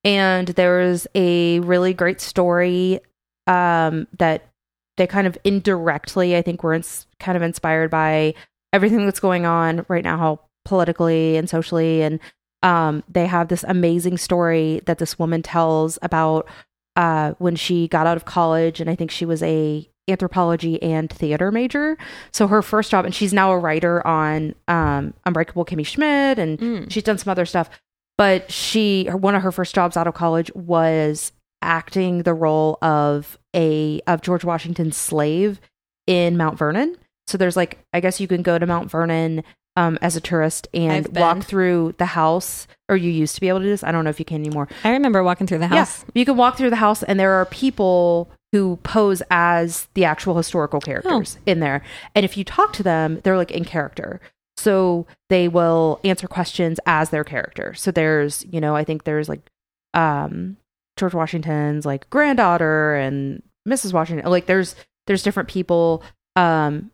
[0.04, 3.00] and there's a really great story
[3.48, 4.48] um, that
[4.98, 8.36] they kind of indirectly, I think, were ins- kind of inspired by
[8.72, 12.20] everything that's going on right now, politically and socially and
[12.64, 16.48] um, they have this amazing story that this woman tells about
[16.96, 21.10] uh, when she got out of college, and I think she was a anthropology and
[21.10, 21.98] theater major.
[22.32, 26.60] So her first job, and she's now a writer on um, Unbreakable Kimmy Schmidt, and
[26.60, 26.92] Mm.
[26.92, 27.70] she's done some other stuff.
[28.18, 31.32] But she, her, one of her first jobs out of college was
[31.62, 35.62] acting the role of a of George Washington's slave
[36.08, 36.98] in Mount Vernon.
[37.28, 39.44] So there's like, I guess you can go to Mount Vernon
[39.76, 41.22] um, as a tourist and I've been.
[41.22, 43.84] walk through the house, or you used to be able to do this.
[43.84, 44.68] I don't know if you can anymore.
[44.84, 46.04] I remember walking through the house.
[46.04, 50.04] Yeah, you can walk through the house, and there are people who pose as the
[50.04, 51.44] actual historical characters Oh.
[51.46, 51.82] in there.
[52.16, 54.20] And if you talk to them, they're like in character.
[54.58, 57.74] So they will answer questions as their character.
[57.74, 59.50] So there's, you know, I think there's like
[59.94, 60.58] um
[60.98, 63.94] George Washington's like granddaughter and Mrs.
[63.94, 64.30] Washington.
[64.30, 64.76] Like there's
[65.08, 66.04] there's different people
[66.36, 66.92] um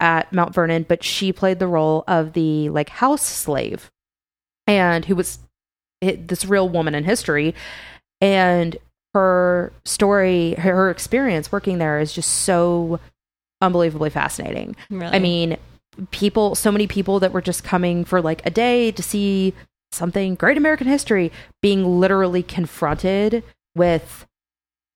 [0.00, 3.90] at Mount Vernon, but she played the role of the like house slave.
[4.66, 5.38] And who was
[6.00, 7.54] this real woman in history.
[8.20, 8.76] And
[9.14, 12.98] her story her, experience working there is just so
[13.60, 14.74] unbelievably fascinating.
[14.90, 15.12] Really.
[15.14, 15.56] i mean
[16.10, 19.54] people so many people that were just coming for like a day to see
[19.92, 21.30] something great american history
[21.62, 23.44] being literally confronted
[23.76, 24.26] with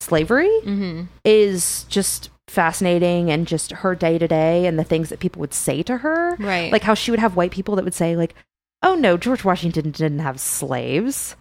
[0.01, 5.21] slavery hmm is just fascinating and just her day to day and the things that
[5.21, 6.73] people would say to her right.
[6.73, 8.35] like how she would have white people that would say like
[8.83, 11.37] oh no george washington didn't have slaves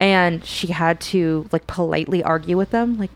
[0.00, 3.10] and she had to like politely argue with them like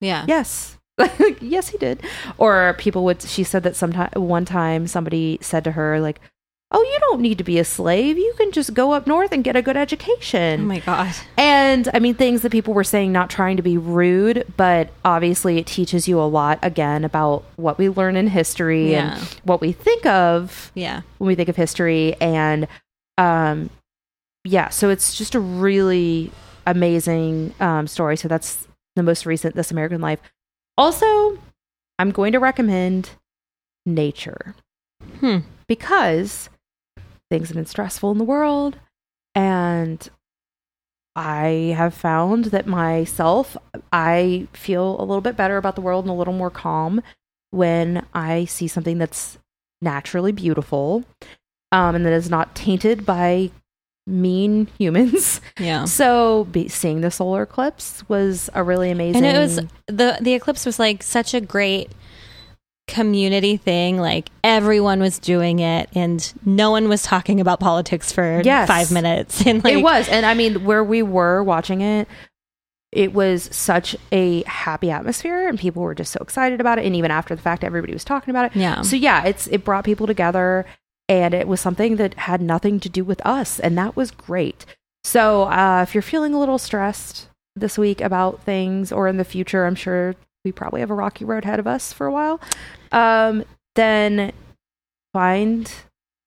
[0.00, 0.24] yeah.
[0.28, 0.78] yes
[1.40, 2.02] yes he did
[2.38, 6.20] or people would she said that sometime one time somebody said to her like
[6.74, 9.44] oh you don't need to be a slave you can just go up north and
[9.44, 10.62] get a good education.
[10.62, 11.14] Oh my god.
[11.36, 15.58] and I mean, things that people were saying, not trying to be rude, but obviously
[15.58, 19.14] it teaches you a lot again about what we learn in history Yeah.
[19.16, 21.02] and what we think of Yeah.
[21.18, 22.14] when we think of history.
[22.20, 22.66] And
[23.18, 23.68] um,
[24.44, 26.30] yeah, so it's just a really
[26.66, 28.16] amazing um, story.
[28.16, 28.66] So that's
[28.96, 30.20] the most recent This American Life.
[30.78, 31.38] Also,
[31.98, 33.10] I'm going to recommend
[33.84, 34.54] Nature
[35.20, 35.38] Hmm.
[35.66, 36.48] because
[37.32, 38.78] things have been stressful in the world
[39.34, 40.10] and
[41.16, 43.56] I have found that myself
[43.90, 47.00] I feel a little bit better about the world and a little more calm
[47.50, 49.38] when I see something that's
[49.80, 51.04] naturally beautiful
[51.70, 53.50] um, and that is not tainted by
[54.06, 55.40] mean humans.
[55.58, 55.86] Yeah.
[55.86, 59.56] So be, seeing the solar eclipse was a really amazing And it was
[59.86, 61.90] the the eclipse was like such a great
[62.92, 63.98] community thing.
[63.98, 68.68] Like everyone was doing it, and no one was talking about politics for Yes.
[68.68, 69.44] five minutes.
[69.46, 72.06] And like it was and i mean where we were watching it
[72.92, 76.94] it was such a happy atmosphere and people were just so excited about it and
[76.94, 78.82] even after the fact everybody was talking about it Yeah.
[78.82, 80.64] so yeah it's it brought people together
[81.08, 84.64] and it was something that had nothing to do with us and that was great
[85.04, 89.24] so uh, if you're feeling a little stressed this week about things or in the
[89.24, 90.14] future i'm sure
[90.44, 92.40] we probably have a rocky road ahead of us for a while
[92.92, 94.32] um, then
[95.12, 95.72] find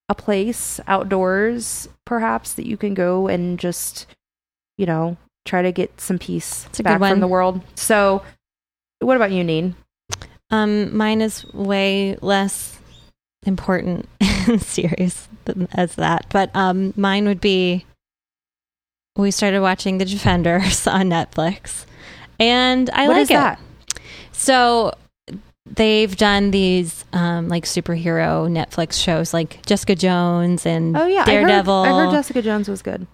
[0.09, 4.05] a place outdoors perhaps that you can go and just
[4.77, 8.21] you know try to get some peace It's back from the world so
[8.99, 9.75] what about you neen
[10.51, 12.77] Um, mine is way less
[13.45, 14.07] important
[14.47, 17.85] and serious than, as that, but um, mine would be.
[19.17, 21.85] We started watching The Defenders on Netflix,
[22.39, 23.33] and I What like it.
[23.33, 23.59] that
[24.31, 24.93] So
[25.65, 31.73] they've done these um, like superhero Netflix shows, like Jessica Jones and oh yeah Daredevil.
[31.73, 33.07] I heard, I heard jessica jones was good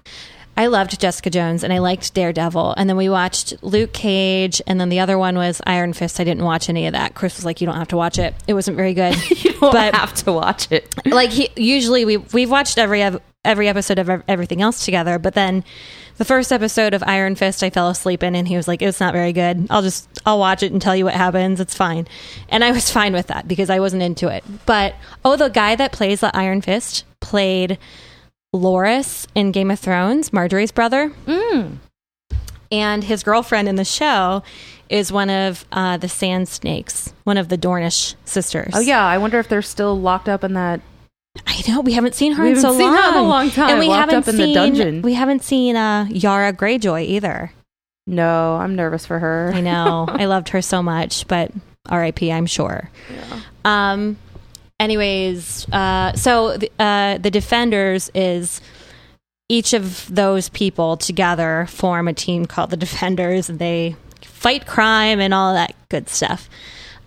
[0.58, 2.74] I loved Jessica Jones and I liked Daredevil.
[2.76, 4.62] And then we watched Luke Cage.
[4.68, 6.20] And then the other one was Iron Fist.
[6.20, 7.16] I didn't watch any of that.
[7.16, 8.36] Chris was like, you don't have to watch it.
[8.47, 9.16] It wasn't very good.
[9.43, 13.22] you don't But- have to watch it like he, usually we, we've watched every, ev-
[13.44, 15.18] every episode of everything else together.
[15.18, 15.64] But then
[16.18, 19.00] the first episode of Iron Fist, I fell asleep in and he was like, it's
[19.00, 19.68] not very good.
[19.70, 21.60] I'll just, I'll watch it and tell you what happens.
[21.60, 22.08] It's fine.
[22.50, 24.44] And I was fine with that because I wasn't into it.
[24.66, 27.78] But, oh, the guy that plays the Iron Fist played
[28.54, 31.12] Loras in Game of Thrones, Margaery's brother.
[31.26, 31.78] mm.
[32.72, 34.44] and his girlfriend in the show
[34.89, 38.74] is one of uh, the Sand Snakes, one of the Dornish sisters.
[38.76, 40.82] oh yeah i wonder if they're still locked up in that
[41.48, 42.96] I know we haven't seen her We in haven't so seen long.
[43.02, 45.02] her in a long time, and we locked haven't up in the seen dungeon.
[45.02, 47.52] we haven't seen uh, Yara Greyjoy either.
[48.08, 51.52] no i'm nervous for her I know I loved her so much, but
[51.90, 52.32] R.I.P.
[52.32, 52.90] I'm sure.
[53.66, 54.18] Um.
[54.80, 58.62] Anyways, uh, so the, uh, the Defenders is
[59.50, 65.20] each of those people together form a team called the Defenders, and they fight crime
[65.20, 66.50] and all that good stuff.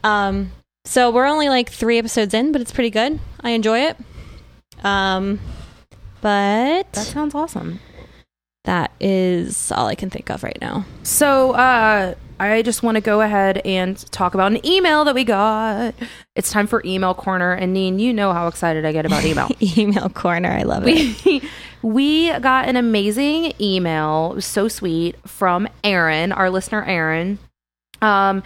[0.05, 0.53] Um,
[0.85, 3.19] so we're only like three episodes in, but it's pretty good.
[3.41, 3.97] I enjoy it.
[4.85, 5.41] Um,
[6.21, 7.81] but that sounds awesome
[8.65, 10.85] that is all I can think of right now.
[11.03, 15.23] So, uh, I just want to go ahead and talk about an email that we
[15.23, 15.95] got.
[16.35, 19.49] It's time for email corner, and Neen, you know how excited I get about email.
[19.79, 21.25] Email corner, I love it.
[21.25, 21.43] we,
[21.83, 27.39] we got an amazing email, so sweet, from Erin, our listener Erin.
[28.03, 28.43] Um,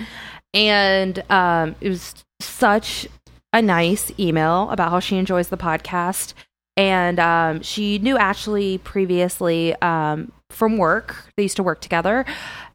[0.52, 3.08] and um, it was such
[3.52, 6.34] a nice email about how she enjoys the podcast.
[6.76, 11.24] And um, she knew Ashley previously um, from work.
[11.36, 12.24] They used to work together.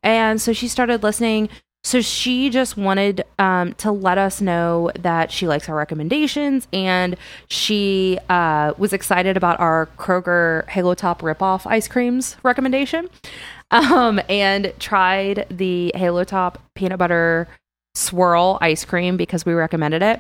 [0.02, 1.50] And so she started listening.
[1.86, 7.18] So she just wanted um, to let us know that she likes our recommendations and
[7.50, 13.10] she uh, was excited about our Kroger Halo Top ripoff ice creams recommendation
[13.72, 17.50] um, and tried the Halo Top peanut butter
[17.96, 20.20] swirl ice cream because we recommended it.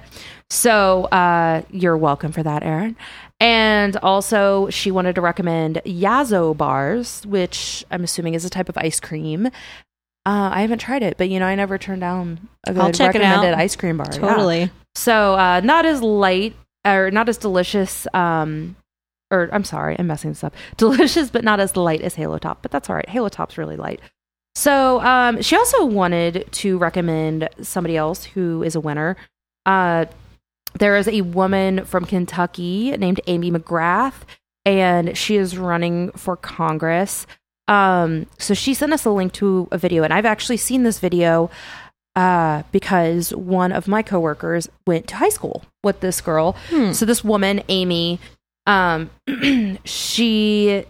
[0.50, 2.96] So uh, you're welcome for that, Erin.
[3.40, 8.78] And also, she wanted to recommend Yasso bars, which I'm assuming is a type of
[8.78, 9.48] ice cream.
[10.26, 13.54] Uh, I haven't tried it, but you know, I never turned down a good recommended
[13.56, 14.08] ice cream bar.
[14.14, 14.20] Yeah.
[14.20, 14.72] Totally.
[14.96, 16.56] So uh, not as light
[16.86, 18.08] or not as delicious.
[18.14, 18.76] Um,
[19.32, 20.54] or I'm sorry, I'm messing this up.
[20.78, 22.62] Delicious, but not as light as Halo Top.
[22.62, 23.10] But that's all right.
[23.10, 24.00] Halo Top's really light.
[24.56, 29.18] So um, she also wanted to recommend somebody else who is a winner.
[29.66, 30.06] Uh,
[30.78, 34.22] there is a woman from Kentucky named Amy McGrath,
[34.66, 37.26] and she is running for Congress.
[37.68, 40.99] Um, so she sent us a link to a video, and I've actually seen this
[40.99, 41.49] video
[42.16, 46.56] uh, because one of my coworkers went to high school with this girl.
[46.70, 46.91] Hmm.
[46.91, 48.20] So this woman, Amy,
[48.68, 49.10] um,
[49.86, 50.86] she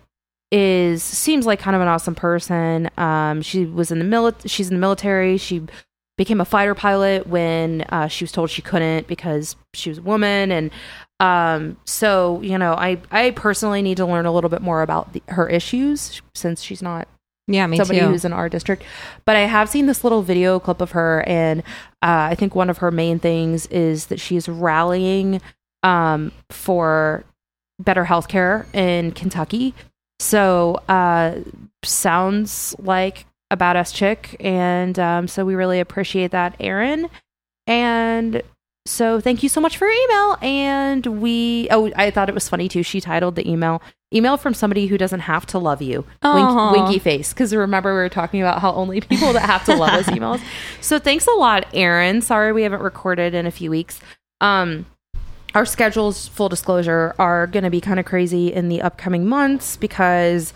[0.53, 2.89] is seems like kind of an awesome person.
[2.97, 5.37] Um, she was in the mili- She's in the military.
[5.37, 5.63] She
[6.15, 10.01] became a fighter pilot when uh, she was told she couldn't because she was a
[10.03, 10.69] woman and
[11.19, 15.13] um, so you know I I personally need to learn a little bit more about
[15.13, 17.07] the, her issues since she's not
[17.47, 18.07] Yeah, me somebody too.
[18.09, 18.83] who's in our district.
[19.25, 21.61] But I have seen this little video clip of her, and
[22.03, 25.41] uh, I think one of her main things is that she's rallying
[25.81, 27.23] um, for
[27.79, 29.73] better healthcare in Kentucky.
[30.23, 31.39] So uh,
[31.83, 37.09] sounds like a badass chick, and um, so we really appreciate that, Erin.
[37.67, 38.41] And
[38.85, 40.37] so thank you so much for your email.
[40.41, 42.83] And we, oh, I thought it was funny too.
[42.83, 43.81] She titled the email
[44.13, 47.33] "Email from somebody who doesn't have to love you." Wink, winky face.
[47.33, 50.41] Because remember we were talking about how only people that have to love us emails.
[50.79, 52.21] So thanks a lot, Erin.
[52.21, 53.99] Sorry we haven't recorded in a few weeks.
[54.39, 54.85] Um,
[55.55, 59.77] our schedules, full disclosure, are going to be kind of crazy in the upcoming months
[59.77, 60.53] because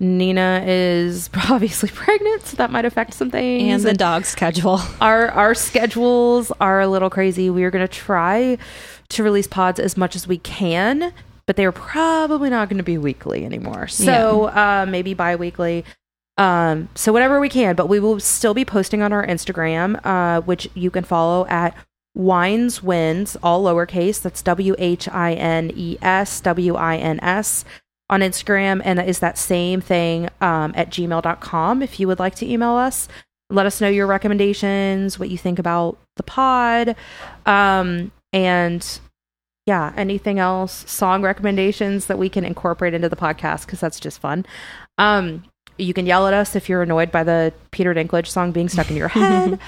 [0.00, 3.70] Nina is obviously pregnant, so that might affect some things.
[3.70, 4.80] and the dog schedule.
[5.00, 7.50] our our schedules are a little crazy.
[7.50, 8.58] We are going to try
[9.10, 11.12] to release pods as much as we can,
[11.46, 13.86] but they are probably not going to be weekly anymore.
[13.88, 15.84] So uh, maybe bi-weekly.
[16.38, 20.40] Um, so whatever we can, but we will still be posting on our Instagram, uh,
[20.40, 21.76] which you can follow at
[22.14, 24.20] Whines Wins, all lowercase.
[24.20, 27.64] That's W H I N E S W I N S
[28.10, 28.82] on Instagram.
[28.84, 32.72] And that is that same thing um, at gmail.com if you would like to email
[32.72, 33.08] us.
[33.50, 36.96] Let us know your recommendations, what you think about the pod.
[37.46, 39.00] Um, and
[39.66, 44.20] yeah, anything else, song recommendations that we can incorporate into the podcast because that's just
[44.20, 44.44] fun.
[44.98, 45.44] Um,
[45.82, 48.90] you can yell at us if you're annoyed by the Peter Dinklage song being stuck
[48.90, 49.58] in your head.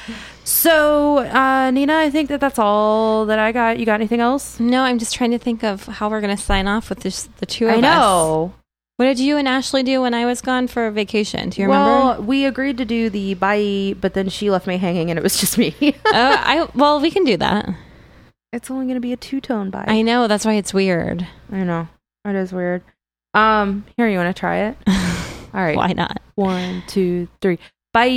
[0.44, 3.78] so, uh, Nina, I think that that's all that I got.
[3.78, 4.58] You got anything else?
[4.60, 7.28] No, I'm just trying to think of how we're going to sign off with this,
[7.38, 7.82] the two of I us.
[7.82, 8.54] know.
[8.96, 11.48] What did you and Ashley do when I was gone for vacation?
[11.50, 11.90] Do you remember?
[11.90, 15.22] Well, we agreed to do the bye, but then she left me hanging, and it
[15.22, 15.74] was just me.
[15.82, 17.68] oh, I well, we can do that.
[18.52, 19.84] it's only going to be a two tone bye.
[19.88, 21.26] I know that's why it's weird.
[21.50, 21.88] I know
[22.24, 22.84] it is weird.
[23.34, 24.76] Um, here you want to try it?
[25.54, 26.20] All right, Why not?
[26.34, 27.58] one, two, three.
[27.92, 28.08] Bye,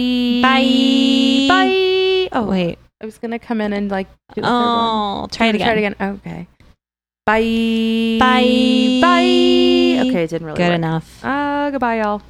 [0.42, 1.46] Bye.
[1.48, 2.30] bye.
[2.32, 2.80] Oh wait.
[3.00, 4.08] I was gonna come in and like.
[4.34, 5.24] Do the third one.
[5.24, 5.68] Oh, try it again.
[5.68, 5.96] Try it again.
[6.26, 6.48] Okay.
[7.28, 8.18] Bye.
[8.20, 9.00] Bye.
[9.02, 10.08] Bye.
[10.10, 10.58] Okay, it didn't really.
[10.58, 10.76] Good work.
[10.76, 11.24] enough.
[11.24, 12.22] Uh, goodbye, y'all.